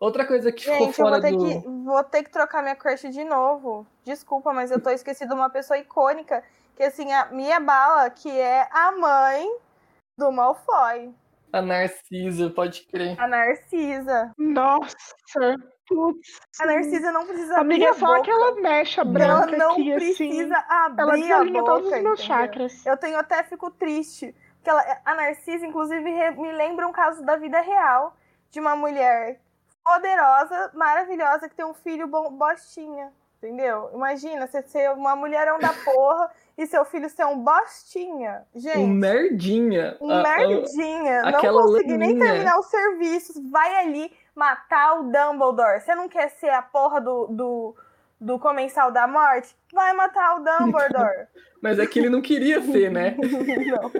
[0.00, 1.62] Outra coisa que ficou Gente, eu fora vou ter, do.
[1.62, 3.86] que, vou ter que trocar minha crush de novo.
[4.04, 6.42] Desculpa, mas eu tô esquecendo uma pessoa icônica,
[6.76, 9.48] que assim, a Mia Bala, que é a mãe
[10.18, 11.14] do Malfoy,
[11.52, 13.18] A Narcisa, pode crer.
[13.20, 14.32] a Narcisa.
[14.36, 14.96] Nossa,
[15.88, 16.40] putz.
[16.60, 18.20] A Narcisa não precisa Amiga, abrir a só boca.
[18.20, 20.04] aquela mecha Ela branca não aqui, assim.
[20.04, 22.36] precisa Ela abrir a desalinha boca, todos os meus entendeu?
[22.36, 22.86] chakras.
[22.86, 24.34] Eu tenho até fico triste.
[24.56, 28.16] Porque ela, a Narcisa, inclusive, re- me lembra um caso da vida real
[28.50, 29.40] de uma mulher
[29.84, 33.12] poderosa, maravilhosa, que tem um filho bom, bostinha.
[33.40, 33.88] Entendeu?
[33.94, 36.28] Imagina você ser uma mulherão da porra
[36.58, 38.42] e seu filho ser um bostinha.
[38.52, 39.96] Um Gente, merdinha.
[40.00, 41.22] um A- a- merdinha.
[41.22, 43.36] Não consegui nem terminar os serviços.
[43.48, 45.80] Vai ali matar o Dumbledore.
[45.80, 47.76] Você não quer ser a porra do, do,
[48.20, 49.54] do Comensal da Morte?
[49.72, 51.26] Vai matar o Dumbledore.
[51.60, 53.16] Mas é que ele não queria ser, né?
[53.18, 53.90] não.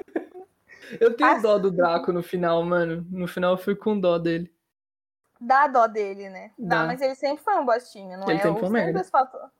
[1.00, 3.04] Eu tenho Ah, dó do Draco no final, mano.
[3.10, 4.50] No final eu fui com dó dele.
[5.40, 6.52] Dá dó dele, né?
[6.58, 6.86] Dá, Dá.
[6.86, 8.42] mas ele sempre foi um bostinho, não Ele é?
[8.42, 9.04] sempre foi merda.
[9.04, 9.50] fator.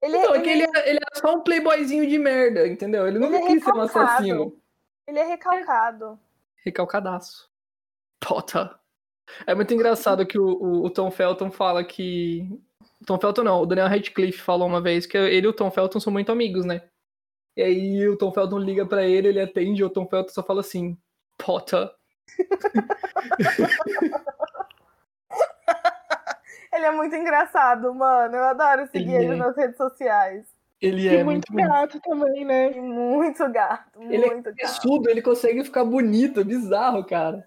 [0.00, 3.06] Ele, Não, é ele, ele, ele era só um playboyzinho de merda, entendeu?
[3.06, 4.56] Ele nunca Ele é quis ser um assassino.
[5.06, 6.18] ele é recalcado.
[6.64, 7.48] Recalcadaço.
[8.18, 8.70] Potter.
[9.46, 12.48] É muito engraçado que o, o, o Tom Felton fala que.
[13.06, 15.98] Tom Felton não, o Daniel Radcliffe falou uma vez que ele e o Tom Felton
[15.98, 16.82] são muito amigos, né?
[17.56, 20.42] E aí o Tom Felton liga pra ele, ele atende, e o Tom Felton só
[20.42, 20.96] fala assim:
[21.36, 21.90] Potter.
[26.72, 28.34] Ele é muito engraçado, mano.
[28.34, 29.36] Eu adoro seguir Ele ele é.
[29.36, 30.46] nas redes sociais.
[30.80, 31.72] Ele E é muito muito bom.
[31.72, 32.72] gato também, né?
[32.72, 35.08] E muito gato, Ele é muito gato.
[35.08, 37.46] ele consegue ficar bonito, bizarro, cara.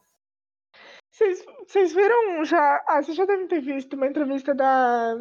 [1.16, 2.84] Vocês, vocês viram já.
[2.86, 5.16] Ah, vocês já devem ter visto uma entrevista da.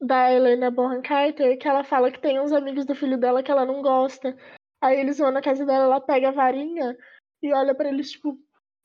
[0.00, 3.52] Da Helena Bonham Carter, que ela fala que tem uns amigos do filho dela que
[3.52, 4.36] ela não gosta.
[4.80, 6.98] Aí eles vão na casa dela, ela pega a varinha
[7.40, 8.36] e olha pra eles, tipo,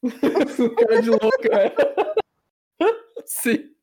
[0.78, 1.74] cara de louco, é.
[3.26, 3.76] Sim.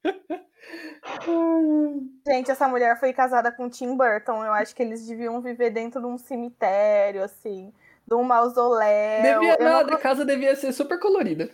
[2.25, 4.45] Gente, essa mulher foi casada com Tim Burton.
[4.45, 7.75] Eu acho que eles deviam viver dentro de um cemitério, assim,
[8.07, 9.23] de um mausoléu.
[9.23, 11.51] Devia, eu, não, nada, a casa devia ser super colorida.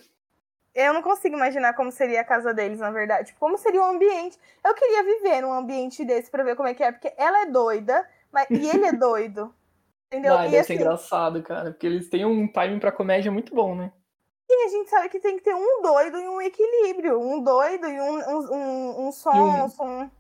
[0.75, 3.29] Eu não consigo imaginar como seria a casa deles, na verdade.
[3.29, 4.39] Tipo, Como seria o ambiente.
[4.65, 7.47] Eu queria viver num ambiente desse pra ver como é que é, porque ela é
[7.47, 8.49] doida, mas...
[8.51, 9.55] e ele é doido.
[10.13, 10.35] Entendeu?
[10.35, 11.71] Vai, e deve ser assim, engraçado, cara.
[11.71, 13.93] Porque eles têm um timing pra comédia muito bom, né?
[14.53, 17.21] a gente sabe que tem que ter um doido e um equilíbrio.
[17.21, 20.11] Um doido e um, um, um, um sonso, um-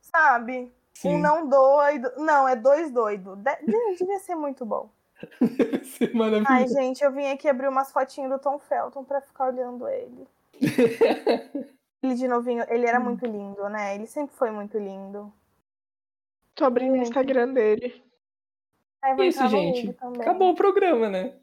[0.00, 0.72] sabe?
[0.94, 1.14] Sim.
[1.14, 2.12] Um não doido.
[2.16, 3.36] Não, é dois doidos.
[3.38, 4.90] De- devia ser muito bom.
[5.40, 6.46] Deve ser maravilhoso.
[6.48, 10.26] Ai, gente, eu vim aqui abrir umas fotinhas do Tom Felton pra ficar olhando ele.
[12.00, 13.96] Ele de novinho, ele era muito lindo, né?
[13.96, 15.32] Ele sempre foi muito lindo.
[16.54, 18.00] tô abrindo o Instagram dele.
[19.02, 19.96] Ai, vou Isso, gente.
[20.20, 21.34] Acabou o programa, né?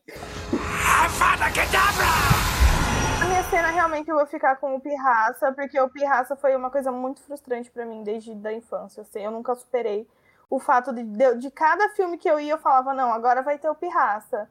[3.21, 6.69] A minha cena realmente eu vou ficar com o Pirraça, porque o Pirraça foi uma
[6.69, 9.01] coisa muito frustrante pra mim desde da infância.
[9.01, 10.07] Assim, eu nunca superei
[10.49, 13.57] o fato de, de, de cada filme que eu ia, eu falava, não, agora vai
[13.57, 14.49] ter o Pirraça.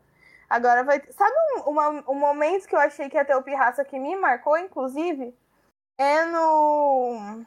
[0.48, 1.12] Agora vai ter...
[1.12, 4.14] Sabe um, uma, um momento que eu achei que ia ter o Pirraça que me
[4.16, 5.34] marcou, inclusive?
[5.98, 7.44] É no.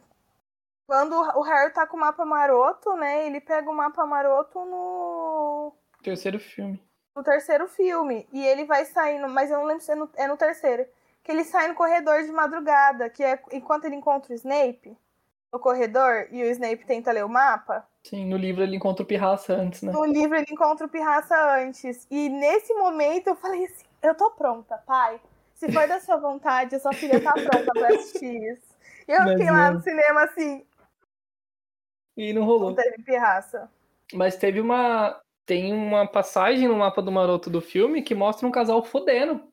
[0.88, 3.26] Quando o Harry tá com o mapa maroto, né?
[3.26, 6.82] Ele pega o mapa maroto no Terceiro filme.
[7.16, 8.28] no terceiro filme.
[8.32, 10.86] E ele vai saindo, mas eu não lembro se é no, é no terceiro.
[11.24, 14.98] Que ele sai no corredor de madrugada, que é enquanto ele encontra o Snape
[15.52, 17.86] no corredor e o Snape tenta ler o mapa.
[18.10, 19.92] Sim, no livro ele encontra o Pirraça antes, né?
[19.92, 22.08] No livro ele encontra o Pirraça antes.
[22.10, 25.20] E nesse momento eu falei assim: eu tô pronta, pai.
[25.54, 28.76] Se for da sua vontade, a sua filha tá pronta pra assistir isso.
[29.08, 29.74] E eu Mas fiquei lá não.
[29.74, 30.66] no cinema assim,
[32.16, 32.76] E não não rolou.
[32.76, 33.70] teve pirraça.
[34.14, 35.20] Mas teve uma.
[35.46, 39.48] Tem uma passagem no mapa do Maroto do filme que mostra um casal fodendo.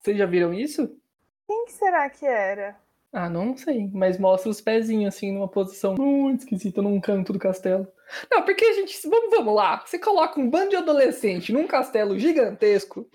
[0.00, 1.00] Vocês já viram isso?
[1.46, 2.76] Quem que será que era?
[3.12, 7.38] Ah, não sei, mas mostra os pezinhos assim numa posição muito esquisita num canto do
[7.38, 7.90] castelo.
[8.30, 9.08] Não, porque a gente.
[9.08, 9.84] Vamos, vamos lá.
[9.84, 13.08] Você coloca um bando de adolescente num castelo gigantesco.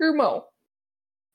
[0.00, 0.44] Irmão,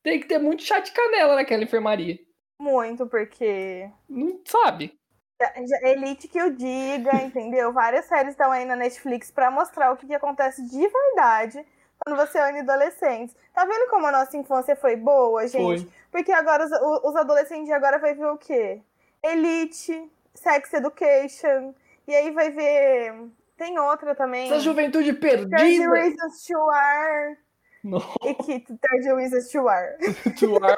[0.04, 2.20] tem que ter muito chá de canela naquela enfermaria.
[2.62, 3.90] Muito, porque.
[4.08, 4.94] Não sabe?
[5.40, 7.72] Já- Elite que o diga, entendeu?
[7.72, 11.66] Várias séries estão aí na Netflix pra mostrar o que, que acontece de verdade
[12.00, 13.36] quando você une adolescentes.
[13.54, 15.84] Tá vendo como a nossa infância foi boa, gente?
[15.84, 15.92] Foi.
[16.12, 16.72] Porque agora os,
[17.04, 18.82] os adolescentes agora vai ver o quê?
[19.24, 21.74] Elite, Sex Education,
[22.08, 23.14] e aí vai ver.
[23.58, 24.46] Tem outra também.
[24.46, 25.92] Essa juventude 30 perdida.
[25.92, 27.38] Reasons to War.
[27.84, 29.98] Não, E que 30 Reasons to War.
[30.40, 30.78] to ar.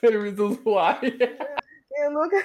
[0.00, 1.18] Terminus Why.
[1.92, 2.36] Eu nunca.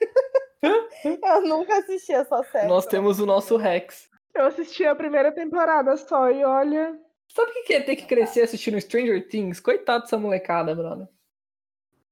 [1.22, 2.66] eu nunca assisti essa série.
[2.66, 4.08] Nós temos o nosso Rex.
[4.34, 6.98] Eu assisti a primeira temporada só e olha.
[7.28, 9.60] Sabe o que é ter que crescer assistindo Stranger Things?
[9.60, 11.08] Coitado dessa molecada, brother.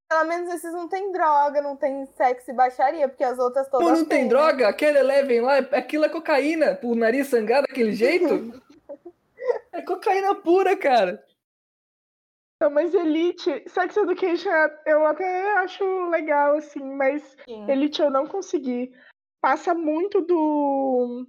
[0.08, 3.88] Pelo menos esses não tem droga, não tem sexo e baixaria, porque as outras todas.
[3.88, 4.28] Pô, não tem né?
[4.28, 4.68] droga?
[4.68, 6.78] Aquele Eleven lá, aquilo é cocaína.
[6.82, 8.60] O nariz sangrado daquele jeito?
[9.72, 11.24] É cocaína pura, cara.
[12.60, 14.50] Não, mas Elite, Sex Education
[14.86, 17.68] eu até acho legal, assim, mas Sim.
[17.68, 18.92] Elite eu não consegui.
[19.40, 21.26] Passa muito do.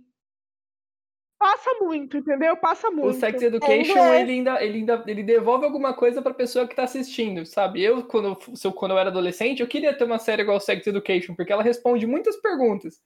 [1.44, 2.56] Passa muito, entendeu?
[2.56, 3.10] Passa muito.
[3.10, 4.22] O Sex Education, É.
[4.22, 7.84] ele ainda, ele ainda ele devolve alguma coisa pra pessoa que tá assistindo, sabe?
[7.84, 10.58] Eu, quando, eu- se eu, quando eu era adolescente, eu queria ter uma série igual
[10.62, 13.04] Sex Education, porque ela responde muitas perguntas.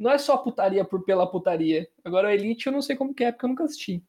[0.00, 1.86] Não é só putaria por pela putaria.
[2.02, 4.02] Agora, o Elite, eu não sei como que é, porque eu nunca assisti.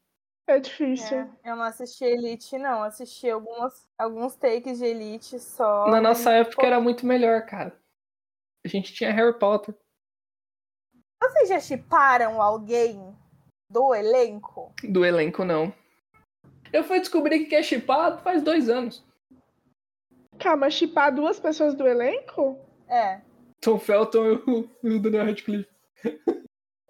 [0.47, 1.17] É difícil.
[1.17, 2.81] É, eu não assisti Elite, não.
[2.81, 5.87] Assisti algumas, alguns takes de Elite só.
[5.87, 7.77] Na mas nossa época pô, era muito melhor, cara.
[8.65, 9.75] A gente tinha Harry Potter.
[11.21, 13.13] Vocês já chiparam alguém
[13.69, 14.73] do elenco?
[14.83, 15.73] Do elenco, não.
[16.71, 19.03] Eu fui descobrir que é chipado faz dois anos.
[20.39, 22.59] Calma, chipar duas pessoas do elenco?
[22.87, 23.21] É.
[23.61, 25.69] Tom Felton e o, e o Daniel Radcliffe.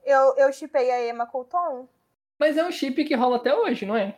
[0.04, 1.88] Eu, eu chipei a Emma Coulton.
[2.40, 4.18] Mas é um chip que rola até hoje, não é?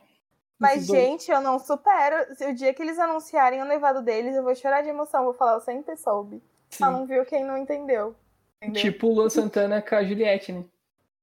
[0.60, 1.00] Mas, dois.
[1.00, 2.36] gente, eu não supero.
[2.36, 5.24] Se O dia que eles anunciarem o noivado deles, eu vou chorar de emoção.
[5.24, 6.42] Vou falar, eu sempre soube.
[6.70, 6.84] Sim.
[6.84, 8.16] Só não viu quem não entendeu.
[8.62, 8.82] Entendeu?
[8.82, 10.66] Tipo o Luan Santana com a Juliette, né?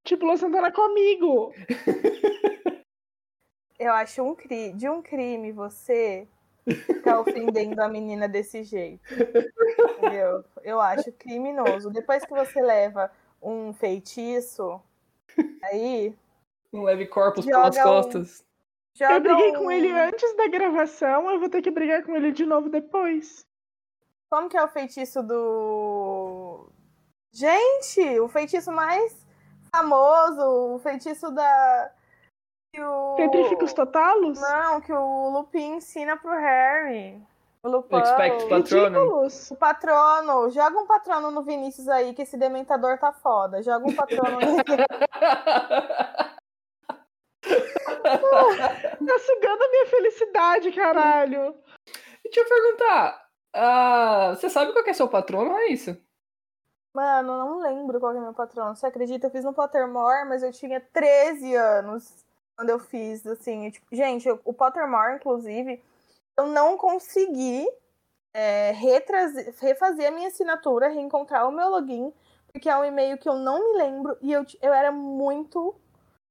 [0.04, 1.52] Tipo, Lu Santana comigo.
[3.78, 4.72] Eu acho um cri...
[4.72, 6.28] de um crime você
[7.02, 9.02] tá ofendendo a menina desse jeito.
[9.98, 10.44] Entendeu?
[10.62, 11.90] Eu acho criminoso.
[11.90, 13.10] Depois que você leva
[13.42, 14.80] um feitiço,
[15.64, 16.14] aí
[16.72, 18.44] Um leve corpos Joga pelas um- costas.
[18.96, 22.14] joga Eu briguei um- com ele antes da gravação, eu vou ter que brigar com
[22.14, 23.44] ele de novo depois.
[24.30, 26.68] Como que é o feitiço do.
[27.32, 29.23] Gente, o feitiço mais
[29.74, 31.90] famoso, o feitiço da.
[32.72, 33.14] Que o...
[33.16, 34.40] Petríficos totalos?
[34.40, 37.20] Não, que o Lupin ensina pro Harry.
[37.62, 37.96] O Lupin.
[37.96, 38.44] Expect.
[38.44, 39.50] Ridículos.
[39.50, 40.50] O patrono.
[40.50, 43.62] Joga um patrono no Vinícius aí, que esse dementador tá foda.
[43.62, 44.64] Joga um patrono nele.
[48.04, 51.54] Tá sugando a minha felicidade, caralho.
[52.22, 53.28] Deixa eu perguntar.
[53.54, 56.00] ah, você sabe qual que é seu patrono, Raíssa?
[56.94, 58.76] Mano, eu não lembro qual que é meu patrono.
[58.76, 59.26] Você acredita?
[59.26, 62.24] Eu fiz no Pottermore, mas eu tinha 13 anos
[62.56, 63.66] quando eu fiz, assim.
[63.66, 65.82] eu, tipo, gente, eu- o Pottermore, inclusive,
[66.38, 67.66] eu não consegui
[68.36, 72.12] é, refazer a minha assinatura, reencontrar o meu login,
[72.52, 75.74] porque é um e-mail que eu não me lembro e eu, eu era muito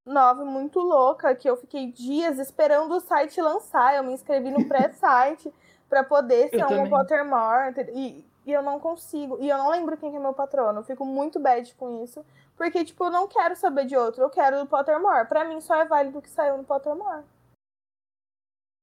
[0.05, 3.95] nova, muito louca, que eu fiquei dias esperando o site lançar.
[3.95, 5.53] Eu me inscrevi no pré-site
[5.89, 6.89] pra poder ser Eu um também.
[6.89, 7.73] Pottermore.
[7.93, 9.37] E, e eu não consigo.
[9.39, 10.79] E eu não lembro quem que é meu patrono.
[10.79, 12.25] Eu fico muito bad com isso.
[12.55, 14.21] Porque, tipo, eu não quero saber de outro.
[14.21, 15.27] Eu quero do Pottermore.
[15.27, 17.23] Pra mim, só é válido o que saiu no Pottermore.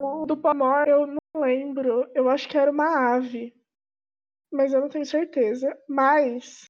[0.01, 2.11] O do Pamor eu não lembro.
[2.15, 3.55] Eu acho que era uma ave.
[4.51, 5.79] Mas eu não tenho certeza.
[5.87, 6.65] Mas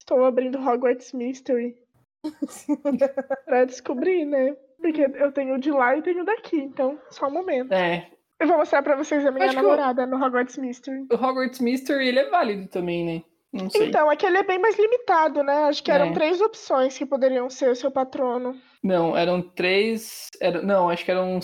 [0.00, 1.80] estou abrindo Hogwarts Mystery
[3.44, 4.56] pra descobrir, né?
[4.78, 7.72] Porque eu tenho o de lá e tenho o daqui, então só um momento.
[7.72, 8.10] É.
[8.40, 11.06] Eu vou mostrar pra vocês a minha Acho que eu- namorada no Hogwarts Mystery.
[11.12, 13.22] O Hogwarts Mystery, ele é válido também, né?
[13.52, 13.88] Não sei.
[13.88, 15.64] Então, aquele é bem mais limitado, né?
[15.64, 16.12] Acho que eram É.
[16.12, 18.56] três opções que poderiam ser o seu patrono.
[18.82, 20.28] Não, eram três.
[20.40, 21.38] Era, não, acho que eram,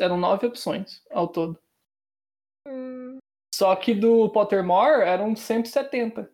[0.00, 1.58] eram nove opções ao todo.
[2.66, 3.18] Hum,
[3.54, 6.28] Só que do Pottermore eram 170.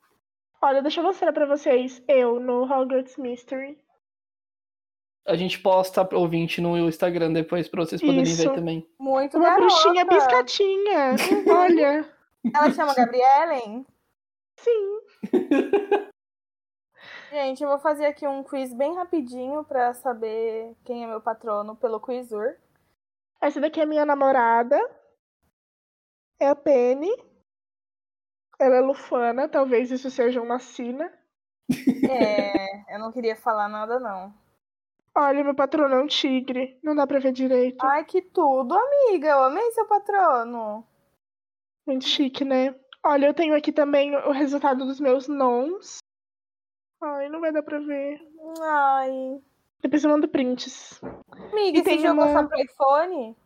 [0.63, 2.03] Olha, deixa eu mostrar pra vocês.
[2.09, 3.77] Eu no Hogwarts Mystery.
[5.29, 8.43] A gente posta ouvinte no Instagram depois pra vocês poderem Isso.
[8.43, 8.89] ver também.
[8.99, 9.61] Muito Uma garota.
[9.67, 11.17] bruxinha biscatinha.
[11.55, 12.09] Olha.
[12.55, 13.87] Ela chama Gabriellen?
[14.59, 15.01] Sim.
[17.31, 21.77] Gente, eu vou fazer aqui um quiz bem rapidinho pra saber quem é meu patrono
[21.77, 22.57] pelo Quizur.
[23.39, 24.81] Essa daqui é minha namorada.
[26.41, 27.15] É a Penny.
[28.59, 31.13] Ela é lufana, talvez isso seja uma sina.
[32.11, 34.33] É, eu não queria falar nada, não.
[35.19, 36.79] Olha, meu patrono é um tigre.
[36.83, 37.85] Não dá pra ver direito.
[37.85, 39.29] Ai, que tudo, amiga.
[39.29, 40.87] Eu amei seu patrono.
[41.85, 42.75] Muito chique, né?
[43.05, 45.99] Olha, eu tenho aqui também o resultado dos meus nons.
[47.03, 48.21] Ai, não vai dar pra ver.
[48.63, 49.41] Ai.
[49.83, 51.01] Depois eu mando prints.
[51.53, 53.37] Amiga, E esse jogo é uma- só pro iPhone?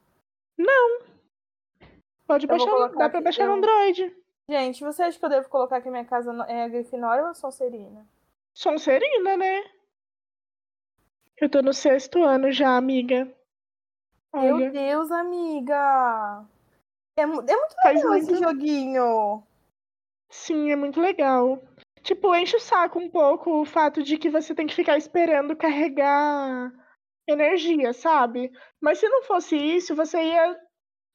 [2.27, 3.55] Pode Eu baixar, dá pra aqui baixar no.
[3.55, 4.17] Android.
[4.49, 7.35] Gente, você acha que eu devo colocar que minha casa é a Grifinória ou a
[7.35, 8.07] Sonserina?
[8.55, 9.63] Sonserina, né?
[11.43, 13.25] Eu tô no sexto ano já, amiga.
[14.33, 16.47] Meu Olha, Deus, amiga.
[17.19, 18.45] É, é muito faz legal esse muito.
[18.45, 19.43] joguinho.
[20.31, 21.61] Sim, é muito legal.
[22.01, 25.57] Tipo, enche o saco um pouco o fato de que você tem que ficar esperando
[25.57, 26.73] carregar
[27.27, 28.49] energia, sabe?
[28.81, 30.57] Mas se não fosse isso, você ia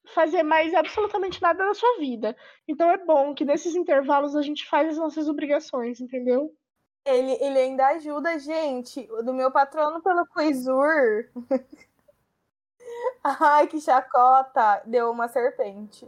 [0.08, 2.36] fazer mais absolutamente nada da sua vida.
[2.68, 6.54] Então é bom que nesses intervalos a gente faz as nossas obrigações, entendeu?
[7.08, 9.06] Ele, ele ainda ajuda a gente.
[9.24, 11.30] Do meu patrono pelo Quizur.
[13.24, 14.82] Ai, que chacota.
[14.84, 16.06] Deu uma serpente.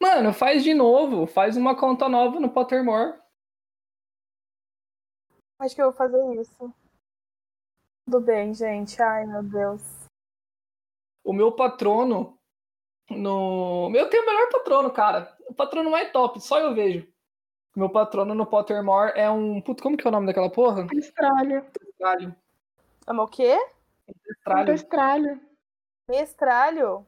[0.00, 1.26] Mano, faz de novo.
[1.26, 3.18] Faz uma conta nova no Pottermore.
[5.58, 6.72] Acho que eu vou fazer isso.
[8.06, 9.02] Tudo bem, gente.
[9.02, 9.82] Ai, meu Deus.
[11.24, 12.38] O meu patrono
[13.10, 13.92] no.
[13.94, 15.36] Eu tenho o melhor patrono, cara.
[15.48, 17.06] O patrono mais top, só eu vejo.
[17.76, 19.60] Meu patrono no Pottermore é um.
[19.60, 20.86] Puto, como que é o nome daquela porra?
[20.92, 21.64] Estralho.
[21.72, 22.34] Testralho.
[23.06, 23.56] Ama o quê?
[24.24, 24.72] Testralho.
[24.72, 25.40] Estralho.
[26.08, 27.06] Mestralho?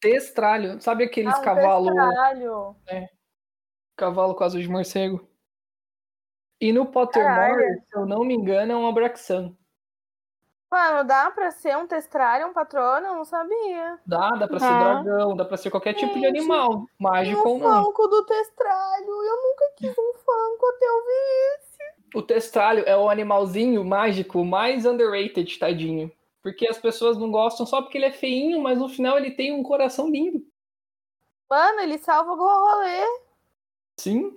[0.00, 0.80] Testralho.
[0.80, 2.76] Sabe aqueles Ah, um cavalo, testralho.
[3.96, 5.26] cavalo com asa de morcego?
[6.60, 7.82] E no Pottermore, Caralho.
[7.86, 9.56] se eu não me engano, é um Abraxan.
[10.70, 13.06] Mano, dá pra ser um testralho, um patrono?
[13.06, 13.98] Eu não sabia.
[14.04, 14.78] Dá, dá pra ser Dá.
[15.02, 16.86] dragão, dá pra ser qualquer tipo de Gente, animal.
[16.98, 17.84] Mágico ou o não.
[17.84, 19.22] Funko do testralho.
[19.22, 21.66] Eu nunca quis um Funko até eu ver.
[22.14, 26.10] O testralho é o animalzinho mágico mais underrated, tadinho.
[26.42, 29.52] Porque as pessoas não gostam só porque ele é feinho, mas no final ele tem
[29.52, 30.44] um coração lindo.
[31.48, 33.04] Mano, ele salva o rolê.
[33.98, 34.36] Sim.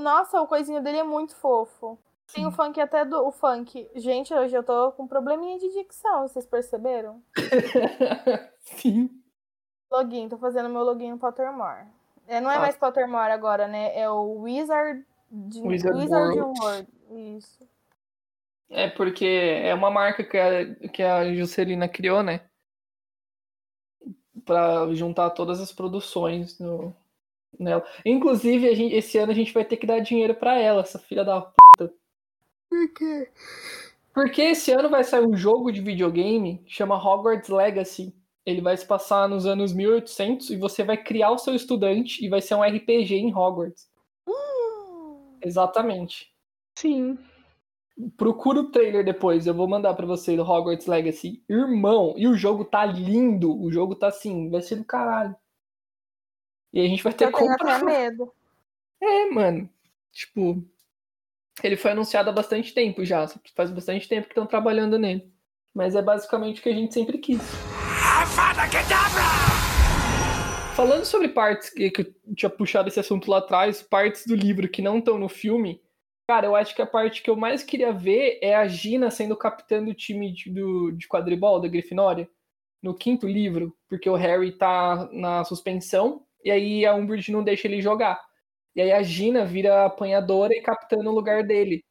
[0.00, 1.98] Nossa, o coisinho dele é muito fofo.
[2.34, 3.26] Tem o funk até do.
[3.26, 3.88] O funk.
[3.94, 7.22] Gente, hoje eu tô com um probleminha de dicção, vocês perceberam?
[8.60, 9.08] Sim.
[9.90, 11.86] Login, tô fazendo meu login no Pottermore.
[12.26, 12.60] É, não é Ah.
[12.60, 13.96] mais Pottermore agora, né?
[13.98, 15.04] É o Wizard.
[15.32, 16.60] Wizard Wizard World.
[16.60, 16.88] World.
[17.38, 17.68] Isso.
[18.68, 22.40] É porque é uma marca que a, que a Juscelina criou, né?
[24.44, 26.92] Pra juntar todas as produções no,
[27.58, 27.84] nela.
[28.04, 31.24] Inclusive, gente- esse ano a gente vai ter que dar dinheiro pra ela, essa filha
[31.24, 31.54] da puta.
[32.70, 33.30] Por quê?
[34.14, 38.14] Porque esse ano vai sair um jogo de videogame que chama Hogwarts Legacy.
[38.44, 42.28] Ele vai se passar nos anos 1800 e você vai criar o seu estudante e
[42.28, 43.90] vai ser um RPG em Hogwarts.
[44.28, 46.32] Hum, Exatamente.
[46.78, 47.18] Sim.
[48.16, 51.42] Procura o trailer depois, eu vou mandar pra você do Hogwarts Legacy.
[51.48, 53.58] Irmão, e o jogo tá lindo.
[53.60, 55.34] O jogo tá assim, vai ser do caralho.
[56.72, 57.76] E a gente vai ter eu que tenho comprar.
[57.76, 58.32] até medo.
[59.00, 59.68] É, mano.
[60.12, 60.64] Tipo,
[61.62, 63.26] ele foi anunciado há bastante tempo já.
[63.54, 65.32] Faz bastante tempo que estão trabalhando nele.
[65.74, 67.40] Mas é basicamente o que a gente sempre quis.
[70.74, 74.68] Falando sobre partes que, que eu tinha puxado esse assunto lá atrás, partes do livro
[74.68, 75.80] que não estão no filme,
[76.28, 79.36] cara, eu acho que a parte que eu mais queria ver é a Gina sendo
[79.36, 82.28] capitã do time de, do, de quadribol da Grifinória
[82.82, 87.66] no quinto livro, porque o Harry tá na suspensão e aí a Umbridge não deixa
[87.66, 88.20] ele jogar.
[88.76, 91.82] E aí a Gina vira apanhadora e capitã no lugar dele.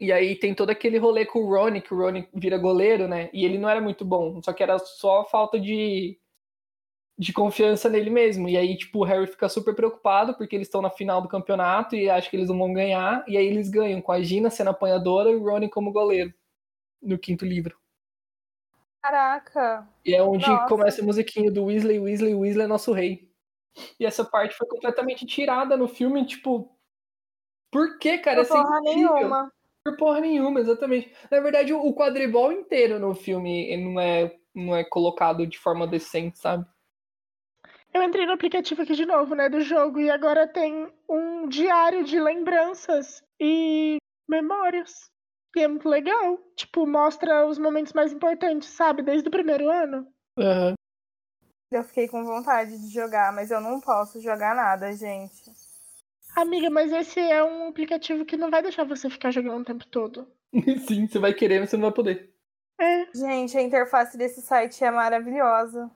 [0.00, 3.28] E aí tem todo aquele rolê com o Rony, que o Rony vira goleiro, né?
[3.34, 6.18] E ele não era muito bom, só que era só falta de,
[7.18, 8.48] de confiança nele mesmo.
[8.48, 11.94] E aí, tipo, o Harry fica super preocupado porque eles estão na final do campeonato
[11.94, 13.22] e acha que eles não vão ganhar.
[13.28, 16.32] E aí eles ganham com a Gina sendo apanhadora e o Rony como goleiro
[17.02, 17.76] no quinto livro.
[19.02, 19.86] Caraca.
[20.04, 20.66] E é onde Nossa.
[20.66, 23.31] começa a musiquinha do Weasley, Weasley, Weasley é nosso rei.
[23.98, 26.76] E essa parte foi completamente tirada no filme, tipo.
[27.70, 28.42] Por que, cara?
[28.42, 29.14] É porra incrível.
[29.14, 29.52] nenhuma.
[29.84, 31.12] Por porra nenhuma, exatamente.
[31.30, 36.38] Na verdade, o quadribol inteiro no filme não é, não é colocado de forma decente,
[36.38, 36.66] sabe?
[37.92, 42.04] Eu entrei no aplicativo aqui de novo, né, do jogo, e agora tem um diário
[42.04, 45.10] de lembranças e memórias.
[45.54, 46.38] E é muito legal.
[46.56, 49.02] Tipo, mostra os momentos mais importantes, sabe?
[49.02, 50.06] Desde o primeiro ano.
[51.72, 55.50] Eu fiquei com vontade de jogar, mas eu não posso jogar nada, gente.
[56.36, 59.86] Amiga, mas esse é um aplicativo que não vai deixar você ficar jogando o tempo
[59.86, 60.26] todo.
[60.86, 62.32] Sim, você vai querer, mas você não vai poder.
[62.78, 63.06] É.
[63.14, 65.90] Gente, a interface desse site é maravilhosa.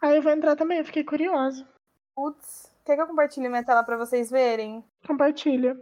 [0.00, 1.66] Aí eu vou entrar também, eu fiquei curiosa.
[2.14, 4.84] Putz, quer que eu compartilhe minha tela pra vocês verem?
[5.06, 5.76] Compartilha.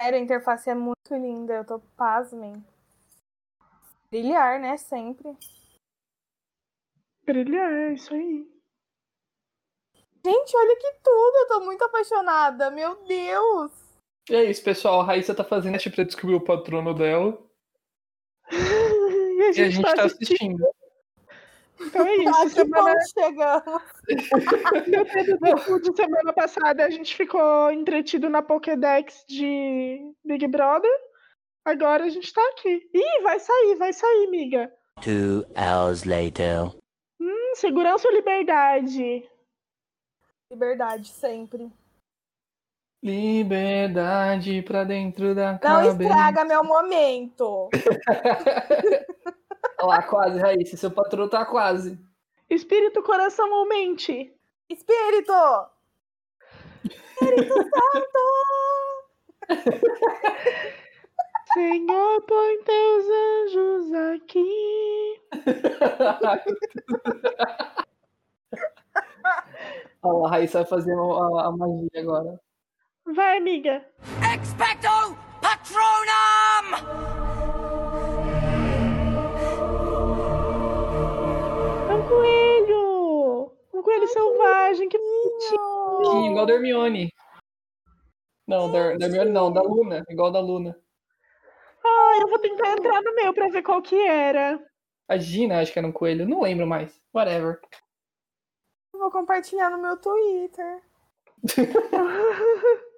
[0.00, 2.64] Sério, a interface é muito linda, eu tô pasmem.
[4.10, 4.76] Brilhar, né?
[4.76, 5.36] Sempre.
[7.26, 8.46] Brilhar, é isso aí.
[10.24, 13.72] Gente, olha que tudo, eu tô muito apaixonada, meu Deus!
[14.30, 15.00] E é isso, pessoal.
[15.00, 17.38] A Raíssa tá fazendo teste pra descobrir o patrono dela.
[19.34, 20.64] E a E a gente, gente tá tá assistindo.
[20.64, 20.74] assistindo.
[21.80, 22.42] Então é isso.
[22.44, 23.82] que Semana, chegamos!
[25.82, 30.90] de semana passada a gente ficou entretido na Pokédex de Big Brother.
[31.64, 32.88] Agora a gente tá aqui.
[32.94, 34.72] Ih, vai sair, vai sair, miga.
[35.02, 36.70] Two hours later.
[37.54, 39.28] Segurança ou liberdade?
[40.50, 41.70] Liberdade, sempre.
[43.02, 46.02] Liberdade pra dentro da Não cabeça.
[46.02, 47.68] estraga meu momento!
[49.80, 50.76] Olha lá, quase, Raíssa.
[50.76, 51.98] Seu patrono tá quase.
[52.48, 54.32] Espírito, coração ou mente?
[54.68, 55.32] Espírito!
[56.84, 58.18] Espírito Santo!
[61.54, 65.20] Senhor, põe teus anjos aqui.
[70.02, 72.40] Olha lá, a Raíssa vai fazer a, a magia agora.
[73.06, 73.86] Vai, amiga.
[74.34, 76.74] Expecto Patronum!
[81.88, 83.52] É um coelho!
[83.72, 86.32] Um coelho selvagem, que bonitinho!
[86.32, 87.12] Igual da Hermione.
[88.44, 90.04] Não, da, da Hermione não, da Luna.
[90.10, 90.83] Igual da Luna.
[91.84, 94.58] Ai, eu vou tentar entrar no meu pra ver qual que era.
[95.08, 96.26] A Gina, acho que era um coelho.
[96.26, 96.98] Não lembro mais.
[97.14, 97.60] Whatever.
[98.92, 100.82] Eu Vou compartilhar no meu Twitter.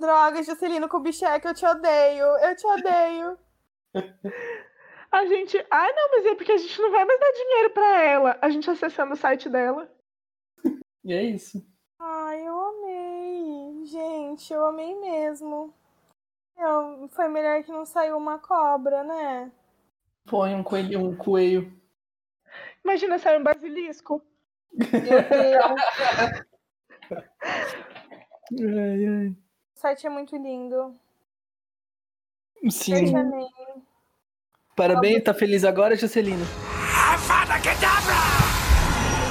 [0.00, 2.24] Droga, Juscelino Kubitschek, eu te odeio.
[2.24, 3.38] Eu te odeio.
[5.10, 5.64] A gente.
[5.70, 8.38] Ai, não, mas é porque a gente não vai mais dar dinheiro pra ela.
[8.42, 9.90] A gente acessando o site dela.
[11.04, 11.64] E é isso.
[11.98, 13.86] Ai, eu amei.
[13.86, 15.74] Gente, eu amei mesmo.
[16.58, 19.50] Eu- foi melhor que não saiu uma cobra, né?
[20.26, 21.72] Põe um coelho, um coelho.
[22.84, 24.22] Imagina sair um basilisco.
[24.72, 25.80] Meu Deus.
[28.50, 29.28] Ai, ai.
[29.28, 29.36] o
[29.74, 30.94] site é muito lindo.
[32.70, 33.12] Sim.
[34.74, 36.44] Parabéns, tá feliz agora, Juscelino?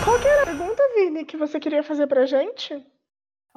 [0.03, 2.85] Qual que era a pergunta, Vini, que você queria fazer pra gente?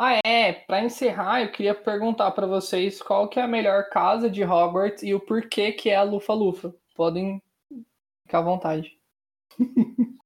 [0.03, 0.55] Ah, é.
[0.55, 5.03] Pra encerrar, eu queria perguntar pra vocês qual que é a melhor casa de Hogwarts
[5.03, 6.75] e o porquê que é a Lufa-Lufa.
[6.97, 7.43] Podem
[8.23, 8.99] ficar à vontade.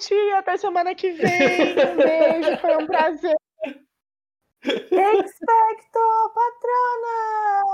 [0.00, 1.30] Gente, até semana que vem.
[1.30, 3.36] Um beijo, foi um prazer.
[4.64, 6.00] Expecto
[6.34, 7.68] Patrona!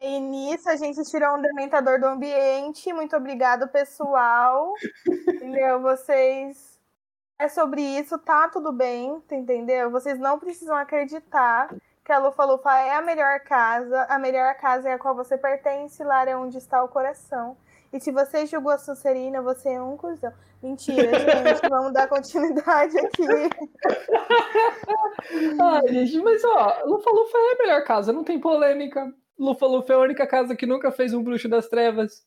[0.00, 2.92] E nisso a gente tirou um dementador do ambiente.
[2.92, 4.72] Muito obrigado, pessoal.
[5.28, 5.82] Entendeu?
[5.82, 6.75] Vocês.
[7.38, 9.90] É sobre isso, tá tudo bem, entendeu?
[9.90, 14.06] Vocês não precisam acreditar que a Lufa Lufa é a melhor casa.
[14.08, 17.56] A melhor casa é a qual você pertence, lá é onde está o coração.
[17.92, 20.32] E se você julgou a Sonserina, você é um cuzão.
[20.62, 21.68] Mentira, gente.
[21.68, 23.26] Vamos dar continuidade aqui.
[25.60, 29.12] Ai, gente, mas ó, Lufa-Lufa é a melhor casa, não tem polêmica.
[29.38, 32.24] Lufa-Lufa é a única casa que nunca fez um bruxo das trevas.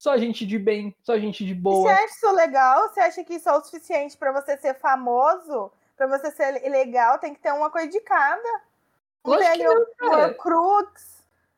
[0.00, 1.92] Só gente de bem, só gente de Você boa.
[1.92, 2.88] acha isso legal?
[2.88, 5.70] Você acha que isso é o suficiente pra você ser famoso?
[5.94, 7.18] Pra você ser legal?
[7.18, 8.42] Tem que ter uma coisa de cada.
[9.22, 9.74] Não Lógico tem ali não,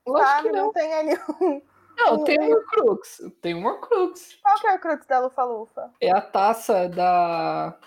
[0.05, 0.49] Lógico sabe?
[0.49, 0.65] que Não.
[0.65, 0.73] não.
[0.73, 1.63] tem ali um...
[1.97, 3.21] Não, tem um Horcrux.
[3.41, 4.35] Tem um Horcrux.
[4.43, 5.93] Qual que é o Horcrux da Lufa Lufa?
[6.01, 7.79] É a taça da.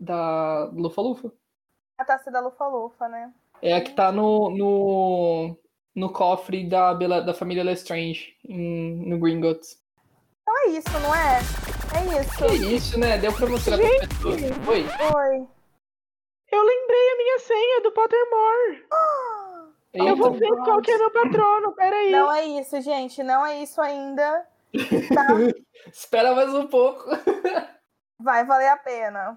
[0.00, 1.30] Da Lufa-Lufa.
[1.98, 3.32] A taça da Lufa Lufa, né?
[3.62, 4.50] É a que tá no.
[4.50, 5.56] no,
[5.94, 9.83] no cofre da, Bela- da família Lestrange, em, no Gringotts.
[10.54, 11.40] Então é isso, não é?
[11.98, 12.46] É isso.
[12.46, 13.18] Que isso, né?
[13.18, 14.08] Deu pra mostrar pra Gente!
[14.08, 14.34] pessoa.
[14.34, 14.86] Oi.
[14.86, 15.48] Oi.
[16.52, 18.86] Eu lembrei a minha senha do Pottermore.
[19.92, 22.12] Eu vou ver qual que é meu patrono, peraí.
[22.12, 23.22] Não é isso, gente.
[23.24, 24.46] Não é isso ainda.
[25.12, 25.26] Tá?
[25.92, 27.04] Espera mais um pouco.
[28.20, 29.36] Vai valer a pena.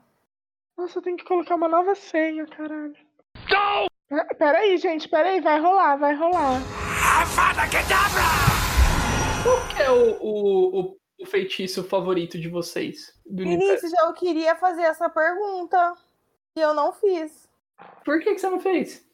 [0.78, 2.96] Nossa, eu tenho que colocar uma nova senha, caralho.
[3.50, 3.88] Não!
[4.38, 6.62] Peraí, gente, peraí, vai rolar, vai rolar.
[9.44, 13.18] Qual que é o, o, o, o feitiço favorito de vocês?
[13.26, 15.96] Vinícius, eu queria fazer essa pergunta.
[16.56, 17.48] E eu não fiz.
[18.04, 19.06] Por que, que você não fez?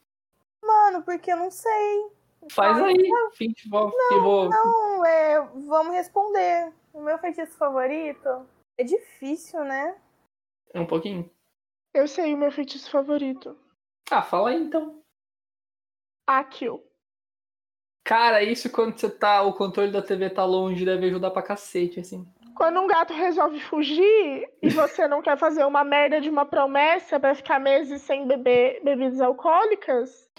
[0.62, 2.08] Mano, porque eu não sei.
[2.50, 3.10] Faz Ai, aí.
[3.34, 3.96] Fim de volta.
[4.08, 4.50] que eu vou...
[4.50, 6.72] Não, é, vamos responder.
[6.94, 8.48] O meu feitiço favorito
[8.78, 9.96] é difícil, né?
[10.74, 11.30] Um pouquinho.
[11.94, 13.58] Eu sei o meu feitiço favorito.
[14.10, 15.02] Ah, fala aí então.
[16.26, 16.84] Akio.
[18.04, 19.42] Cara, isso quando você tá.
[19.44, 22.28] O controle da TV tá longe, deve ajudar pra cacete, assim.
[22.56, 27.20] Quando um gato resolve fugir e você não quer fazer uma merda de uma promessa
[27.20, 30.30] pra ficar meses sem beber bebidas alcoólicas,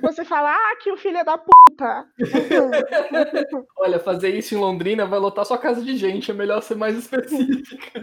[0.00, 2.08] você fala, ah, que o filho é da puta.
[3.76, 6.96] Olha, fazer isso em Londrina vai lotar sua casa de gente, é melhor ser mais
[6.96, 8.02] específica.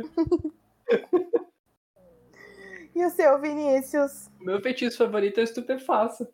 [2.95, 4.29] E o seu, Vinícius?
[4.41, 6.29] Meu feitiço favorito é o estupefaça.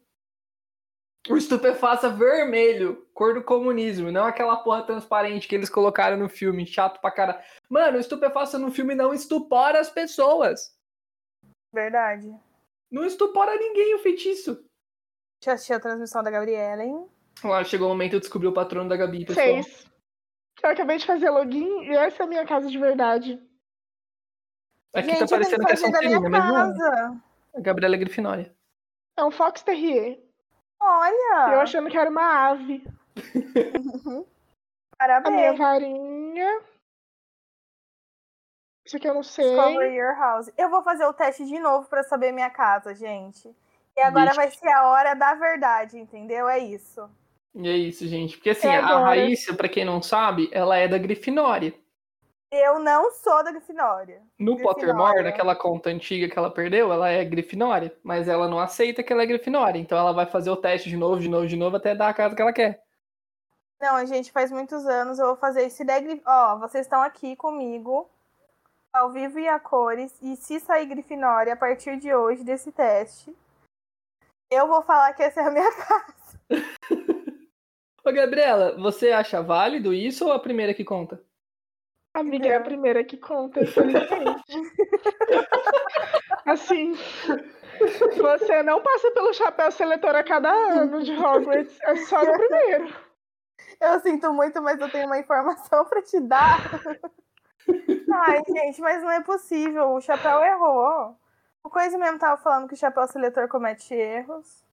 [1.28, 6.68] O estupefaça vermelho, cor do comunismo, não aquela porra transparente que eles colocaram no filme,
[6.68, 7.44] chato pra cara.
[7.68, 10.78] Mano, o estupefaça no filme não estupora as pessoas.
[11.74, 12.32] Verdade.
[12.92, 14.64] Não estupora ninguém o feitiço.
[15.44, 17.08] Já assisti a transmissão da Gabriela, hein?
[17.44, 19.46] Lá chegou o momento de eu descobrir o patrono da Gabi, pessoal.
[19.46, 19.86] Fez.
[20.64, 23.42] Eu acabei de fazer login e essa é a minha casa de verdade.
[24.94, 26.58] Aqui Gente, tá eu tenho parecendo que é minha Sonserina, mas não.
[26.58, 26.68] é.
[26.68, 27.22] casa.
[27.56, 28.56] A Gabriela é Grifinória.
[29.18, 30.25] É um Fox Terrier.
[30.82, 31.54] Olha!
[31.54, 32.84] Eu achando que era uma ave.
[34.98, 35.58] A minha Parabéns.
[35.58, 36.62] varinha.
[38.86, 39.50] Isso aqui eu não sei.
[39.50, 40.50] Discover Your House.
[40.58, 43.54] Eu vou fazer o teste de novo pra saber minha casa, gente.
[43.98, 44.36] E agora Vixe.
[44.38, 46.48] vai ser a hora da verdade, entendeu?
[46.48, 47.10] É isso.
[47.54, 48.38] E é isso, gente.
[48.38, 49.00] Porque assim, É a.
[49.00, 51.74] Raíssa, pra quem não sabe, ela é da Grifinória.
[52.58, 54.22] Eu não sou da Grifinória.
[54.40, 54.74] No Grifinória.
[54.74, 57.94] Pottermore, naquela conta antiga que ela perdeu, ela é Grifinória.
[58.02, 59.78] Mas ela não aceita que ela é Grifinória.
[59.78, 62.14] Então ela vai fazer o teste de novo, de novo, de novo, até dar a
[62.14, 62.82] casa que ela quer.
[63.82, 65.76] Não, gente, faz muitos anos eu vou fazer isso.
[65.78, 68.10] Se der Grif- Ó, vocês estão aqui comigo,
[68.94, 70.18] ao vivo e a cores.
[70.22, 73.36] E se sair Grifinória a partir de hoje desse teste,
[74.50, 76.40] eu vou falar que essa é a minha casa.
[78.08, 81.22] Ô, Gabriela, você acha válido isso ou a primeira que conta?
[82.16, 84.44] Amiga, é a primeira que conta, infelizmente.
[86.46, 86.94] assim,
[88.18, 92.94] você não passa pelo chapéu seletor a cada ano de Hogwarts, é só no primeiro.
[93.82, 96.58] Eu sinto muito, mas eu tenho uma informação pra te dar.
[98.14, 99.92] Ai, gente, mas não é possível.
[99.92, 101.18] O Chapéu errou.
[101.62, 104.64] O Coisa mesmo tava falando que o Chapéu Seletor comete erros.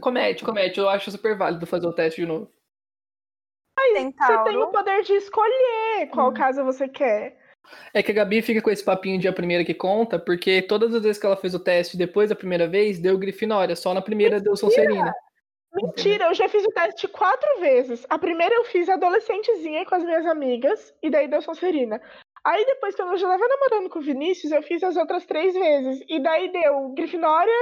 [0.00, 0.78] Comete, comete.
[0.78, 2.50] Eu acho super válido fazer o teste de novo.
[3.76, 6.34] Tem Você tem o poder de escolher qual Hum.
[6.34, 7.38] casa você quer.
[7.94, 10.94] É que a Gabi fica com esse papinho de a primeira que conta, porque todas
[10.94, 13.76] as vezes que ela fez o teste depois da primeira vez, deu Grifinória.
[13.76, 15.12] Só na primeira deu Sonserina.
[15.74, 18.04] Mentira, eu já fiz o teste quatro vezes.
[18.10, 22.00] A primeira eu fiz adolescentezinha com as minhas amigas, e daí deu Sonserina.
[22.44, 25.54] Aí depois, quando eu já tava namorando com o Vinícius, eu fiz as outras três
[25.54, 26.04] vezes.
[26.08, 27.54] E daí deu Grifinória,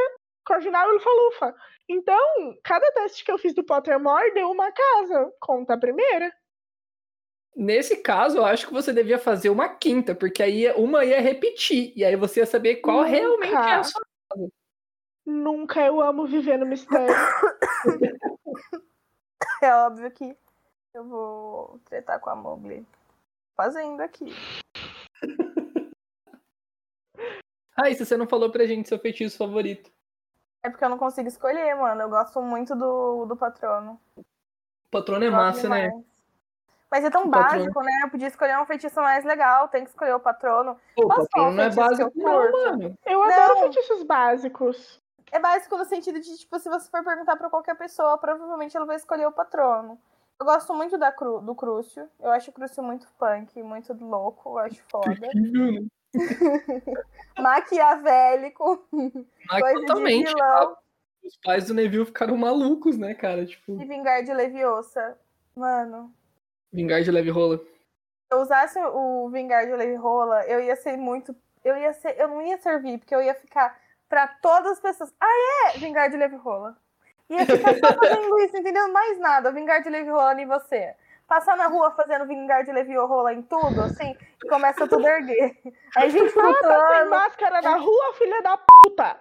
[0.45, 1.55] Corvinal e Lufa-Lufa.
[1.93, 5.35] Então, cada teste que eu fiz do Pottermore deu uma casa.
[5.41, 6.33] Conta a primeira.
[7.57, 11.93] Nesse caso, eu acho que você devia fazer uma quinta, porque aí uma ia repetir.
[11.97, 13.09] E aí você ia saber qual Nunca.
[13.09, 14.01] realmente é a sua.
[15.27, 17.13] Nunca eu amo viver no mistério.
[19.63, 20.35] É óbvio que
[20.95, 22.87] eu vou tretar com a Mowgli.
[23.55, 24.33] Fazendo aqui.
[27.77, 29.91] Ah, e se você não falou pra gente seu feitiço favorito?
[30.63, 32.03] É porque eu não consigo escolher, mano.
[32.03, 34.01] Eu gosto muito do, do patrono.
[34.17, 35.89] O patrono é massa, né?
[35.89, 36.05] demais.
[36.91, 38.01] Mas é tão O patrono- básico, né?
[38.03, 39.69] Eu podia escolher um feitiço mais legal.
[39.69, 40.77] Tem que escolher o patrono.
[40.97, 42.99] Pô, o patrono não é que eu básico, não, mano.
[43.07, 43.61] Eu adoro Não.
[43.61, 45.01] feitiços básicos.
[45.33, 48.85] É básico no sentido de, tipo, se você for perguntar pra qualquer pessoa, provavelmente ela
[48.85, 49.97] vai escolher o patrono.
[50.41, 52.09] Eu gosto muito da cru, do Crucio.
[52.19, 54.49] Eu acho o Crucio muito punk, muito louco.
[54.51, 55.15] Eu acho foda.
[57.39, 58.87] Maquiavélico.
[59.49, 60.33] Mas totalmente.
[61.23, 63.45] Os pais do Neville ficaram malucos, né, cara?
[63.45, 65.19] Tipo, E vingar de Leviosa.
[65.55, 66.15] Mano,
[66.73, 67.59] vingar de leve rola.
[67.59, 67.65] se
[68.31, 71.35] eu usasse o vingar de Leviola, eu ia ser muito.
[71.65, 72.19] Eu ia ser.
[72.19, 73.79] Eu não ia servir, porque eu ia ficar
[74.09, 75.13] pra todas as pessoas.
[75.21, 75.79] Ah, é!
[75.79, 76.77] Vingar de Leviola.
[77.29, 78.91] Ia ficar só fazendo isso, entendeu?
[78.93, 79.53] Mais nada.
[79.53, 80.95] Vingar de Leviola em você.
[81.31, 85.57] Passar na rua fazendo vingar de Leviola em tudo, assim, e começa tudo a erguer.
[85.97, 87.11] Aí gente tá sem flutuando.
[87.11, 89.17] máscara na rua, filha da puta!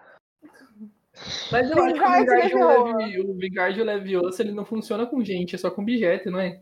[1.51, 2.97] Mas eu acho que o Vingar de vingar de Leviosa.
[2.97, 6.39] leve, o vingar de leviosa, ele não funciona com gente, é só com objeto, não
[6.39, 6.59] é?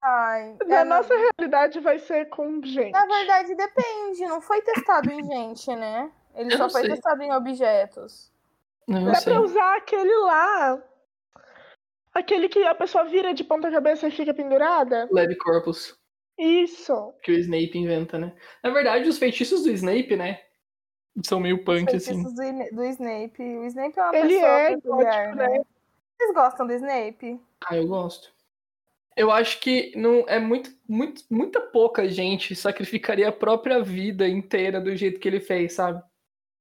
[0.00, 2.92] Ai, Na é, nossa realidade vai ser com gente.
[2.92, 4.24] Na verdade, depende.
[4.26, 6.10] Não foi testado em gente, né?
[6.34, 6.90] Ele Eu só foi sei.
[6.92, 8.32] testado em objetos.
[8.86, 9.34] Não, Dá sei.
[9.34, 10.82] pra usar aquele lá.
[12.18, 15.08] Aquele que a pessoa vira de ponta cabeça e fica pendurada?
[15.12, 15.96] Leve corpus.
[16.36, 17.14] Isso.
[17.22, 18.34] que o Snape inventa, né?
[18.62, 20.40] Na verdade, os feitiços do Snape, né?
[21.24, 22.14] São meio punk, assim.
[22.14, 23.42] Feitiços do, Snape.
[23.42, 25.48] O Snape é uma Ele pessoa é peculiar, né?
[25.48, 25.64] né?
[26.16, 27.40] Vocês gostam do Snape?
[27.64, 28.32] Ah, eu gosto.
[29.16, 34.80] Eu acho que não é muito, muito, muita pouca gente sacrificaria a própria vida inteira
[34.80, 36.02] do jeito que ele fez, sabe?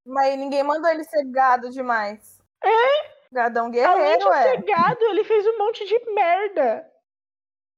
[0.06, 2.40] Mas ninguém mandou ele ser gado demais.
[2.64, 3.17] É?
[3.32, 4.44] Gadão Além de guerreiro, é.
[4.44, 6.92] ser gado, ele fez um monte de merda.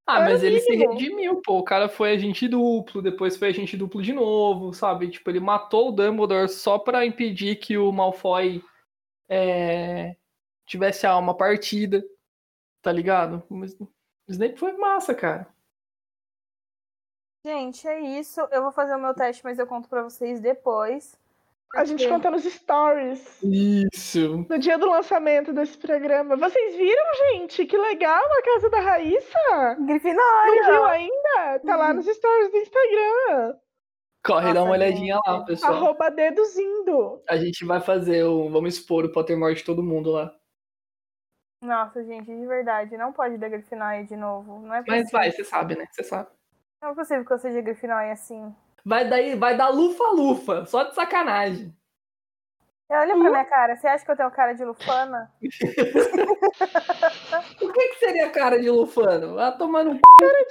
[0.06, 1.60] Ah, Era mas ele se redimiu, pô.
[1.60, 5.10] O cara foi agente duplo, depois foi agente duplo de novo, sabe?
[5.10, 8.64] Tipo, ele matou o Dumbledore só pra impedir que o Malfoy
[9.30, 10.16] é,
[10.66, 12.04] tivesse a alma partida,
[12.82, 13.44] tá ligado?
[13.50, 13.88] Mas o
[14.28, 15.48] Snape foi massa, cara.
[17.46, 18.42] Gente, é isso.
[18.52, 21.18] Eu vou fazer o meu teste, mas eu conto pra vocês depois.
[21.76, 23.40] A gente Porque- conta nos stories.
[23.44, 24.46] Isso.
[24.50, 26.36] No dia do lançamento desse programa.
[26.36, 27.66] Vocês viram, gente?
[27.66, 29.76] Que legal a casa da Raíssa!
[29.78, 30.64] Não Grifinória!
[30.66, 31.60] viu ainda?
[31.64, 33.56] Tá lá nos stories do Instagram.
[34.26, 35.46] Corre, dá Nossa, uma olhadinha lá, gente.
[35.46, 35.74] pessoal.
[35.76, 37.22] Arroba deduzindo.
[37.30, 38.50] A gente vai fazer o.
[38.50, 40.36] Vamos expor o Pottermore de todo mundo lá.
[41.62, 44.60] Nossa, gente, de verdade, não pode dar Grifinória de novo.
[44.60, 45.04] Não é possível.
[45.04, 45.86] Mas vai, você sabe, né?
[45.92, 46.30] Você sabe.
[46.82, 48.56] Não é possível que eu seja Grifinória assim.
[48.90, 51.72] Vai, daí, vai dar lufa-lufa, só de sacanagem.
[52.90, 55.32] Olha pra minha cara, você acha que eu tenho cara de lufana?
[57.62, 59.36] O que, que seria a cara de Lufano?
[59.36, 60.00] Vai tomar no c...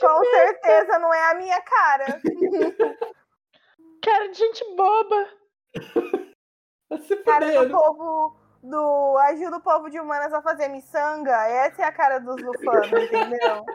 [0.01, 2.20] Com certeza não é a minha cara.
[4.01, 5.28] Cara de gente boba.
[7.27, 7.73] Cara do fudendo.
[7.73, 9.19] povo do.
[9.19, 11.48] Ajuda o povo de humanas a fazer miçanga.
[11.48, 13.66] Essa é a cara dos lufanos, entendeu?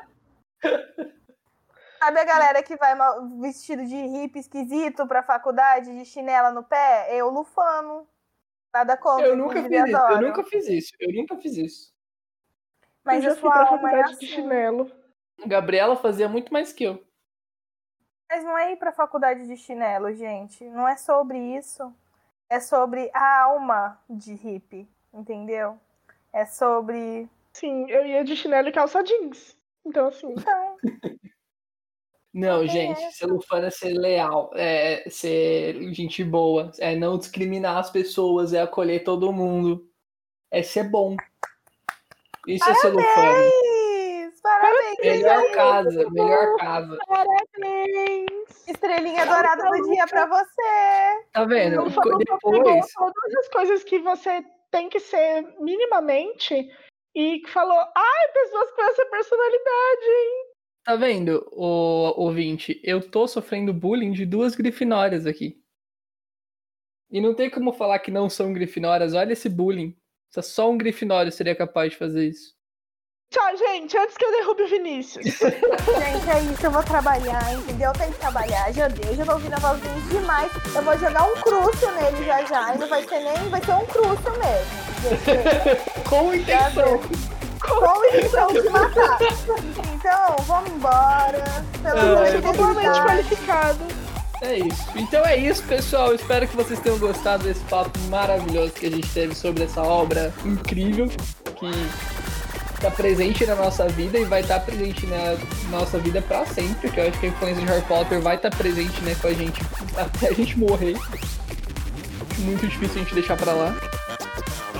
[2.03, 6.61] Sabe a galera que vai mal- vestido de hippie esquisito pra faculdade, de chinela no
[6.61, 7.07] pé?
[7.15, 8.05] Eu, lufano.
[8.73, 9.25] Nada contra.
[9.25, 9.97] Eu nunca fiz isso.
[10.11, 10.93] Eu nunca fiz isso.
[10.99, 11.93] Eu nunca fiz isso.
[13.05, 14.35] Mas eu a já fui sua pra alma é faculdade de assim.
[14.35, 14.91] chinelo.
[15.45, 17.01] Gabriela fazia muito mais que eu.
[18.29, 20.65] Mas não é ir pra faculdade de chinelo, gente.
[20.65, 21.93] Não é sobre isso.
[22.49, 25.79] É sobre a alma de hippie, entendeu?
[26.33, 27.29] É sobre.
[27.53, 29.57] Sim, eu ia de chinelo e calça jeans.
[29.85, 30.77] Então, assim, Então,
[32.33, 33.11] Não, gente, essa.
[33.11, 38.61] ser Lufano é ser leal, é ser gente boa, é não discriminar as pessoas, é
[38.61, 39.87] acolher todo mundo,
[40.49, 41.15] é ser bom.
[42.47, 43.13] Isso é ser Lufano.
[43.13, 44.41] Parabéns!
[44.41, 44.97] Parabéns!
[45.03, 46.97] Melhor casa, melhor casa.
[47.07, 48.67] parabéns!
[48.67, 51.23] Estrelinha dourada do dia pra você!
[51.31, 51.83] Tá vendo?
[52.17, 56.67] Depois, todas as coisas que você tem que ser minimamente
[57.15, 60.42] e que falou, ai, pessoas com essa personalidade, hein?
[60.83, 62.79] Tá vendo, o ouvinte?
[62.83, 65.61] Eu tô sofrendo bullying de duas grifinórias aqui.
[67.09, 69.13] E não tem como falar que não são grifinórias.
[69.13, 69.95] Olha esse bullying.
[70.41, 72.53] Só um grifinório seria capaz de fazer isso.
[73.33, 75.25] Tchau, gente, antes que eu derrube o Vinícius.
[75.41, 77.89] Gente, é isso, eu vou trabalhar, entendeu?
[77.89, 80.51] Eu tenho que trabalhar, já deu, já tô ouvindo a vozinha demais.
[80.75, 83.73] Eu vou jogar um crucio nele já já, e não vai ser nem, vai ser
[83.73, 86.03] um crucio mesmo.
[86.07, 87.32] Com intenção.
[87.67, 89.17] Com intenção de matar.
[89.93, 91.43] Então, vamos embora.
[91.81, 93.79] Pelo de eu tô Totalmente qualificado.
[94.41, 94.83] É isso.
[94.95, 96.13] Então é isso, pessoal.
[96.13, 100.33] Espero que vocês tenham gostado desse papo maravilhoso que a gente teve sobre essa obra
[100.43, 101.71] incrível que
[102.75, 105.37] está presente na nossa vida e vai estar presente na
[105.69, 106.91] nossa vida para sempre.
[106.91, 109.33] Que eu acho que a influência de Harry Potter vai estar presente né, com a
[109.33, 109.61] gente
[109.95, 110.97] até a gente morrer.
[112.39, 113.73] Muito difícil a gente deixar pra lá.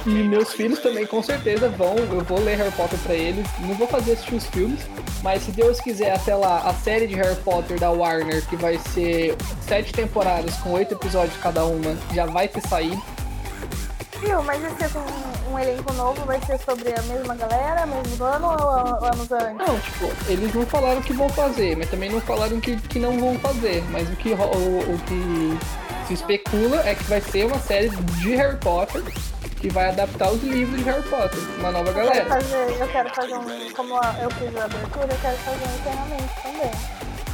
[0.06, 1.96] E meus filhos também, com certeza, vão.
[1.96, 3.48] Eu vou ler Harry Potter pra eles.
[3.60, 4.82] Não vou fazer assistir os filmes,
[5.24, 8.78] mas se Deus quiser, até lá, a série de Harry Potter da Warner, que vai
[8.78, 9.36] ser
[9.66, 13.02] sete temporadas com oito episódios cada uma, já vai ter saído.
[14.20, 18.24] Viu, mas vai ser um, um elenco novo, vai ser sobre a mesma galera, mesmo
[18.24, 19.58] ano ou an- anos antes?
[19.68, 23.18] Não, tipo, eles não falaram que vão fazer, mas também não falaram que, que não
[23.20, 23.84] vão fazer.
[23.90, 25.58] Mas o que, o, o que
[26.08, 29.02] se especula é que vai ser uma série de Harry Potter
[29.64, 32.26] que vai adaptar os livros de Harry Potter, uma nova Eu quero galera.
[32.36, 35.76] fazer, eu quero fazer um, como a- eu fiz a abertura, eu quero fazer um
[35.80, 36.72] encerramento também.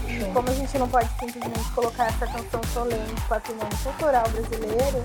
[0.07, 5.03] E como a gente não pode simplesmente colocar essa canção solene do patrimônio cultural brasileiro,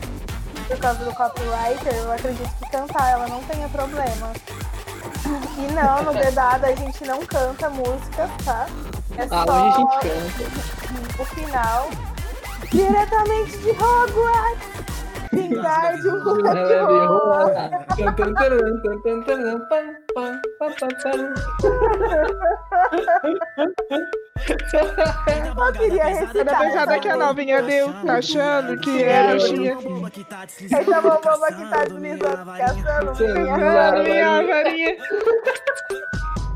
[0.68, 4.30] por causa do copywriter, eu acredito que cantar ela não tenha problema.
[5.56, 8.66] E não, no dedado a gente não canta música, tá?
[9.16, 11.22] É Ah, só hoje a gente canta.
[11.22, 11.88] o final.
[12.70, 14.83] Diretamente de Hogwarts!
[15.34, 17.70] Wingardium Leviosa!
[25.56, 26.58] Eu queria recitar.
[26.58, 27.16] pesada essa que a música.
[27.16, 29.78] novinha deu, tá achando que é bruxinha.
[30.70, 34.96] Essa boba que tá deslizando, caçando minha Varinha, varinha.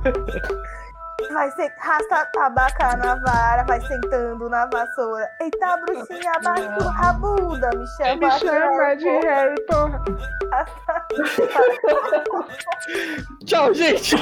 [1.33, 5.29] Vai ser rasta tabaca na vara, vai sentando na vassoura.
[5.41, 9.57] Eita, bruxinha, abaixa rabuda, me chama, Me chama de Harry.
[13.45, 14.15] Tchau, gente!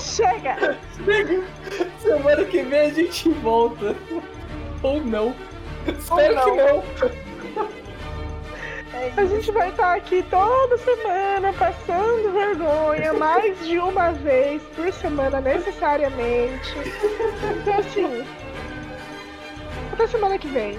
[0.00, 0.56] Chega!
[2.00, 3.94] Semana que vem a gente volta.
[4.82, 5.34] Ou não.
[5.86, 6.44] Espero não.
[6.44, 6.82] que não.
[9.16, 15.40] A gente vai estar aqui toda semana passando vergonha, mais de uma vez por semana,
[15.40, 16.74] necessariamente.
[17.60, 18.24] Então, assim.
[19.92, 20.78] Até semana que vem.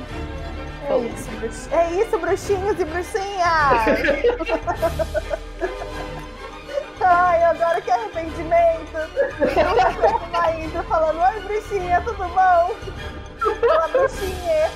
[0.90, 1.74] É isso, bruxinhos.
[1.74, 3.42] É isso, bruxinhos e bruxinhas!
[7.02, 8.96] Ai, agora que arrependimento!
[8.96, 12.74] Eu recebo uma intro falando: Oi, bruxinha, tudo bom?
[13.70, 14.72] Olá, bruxinha!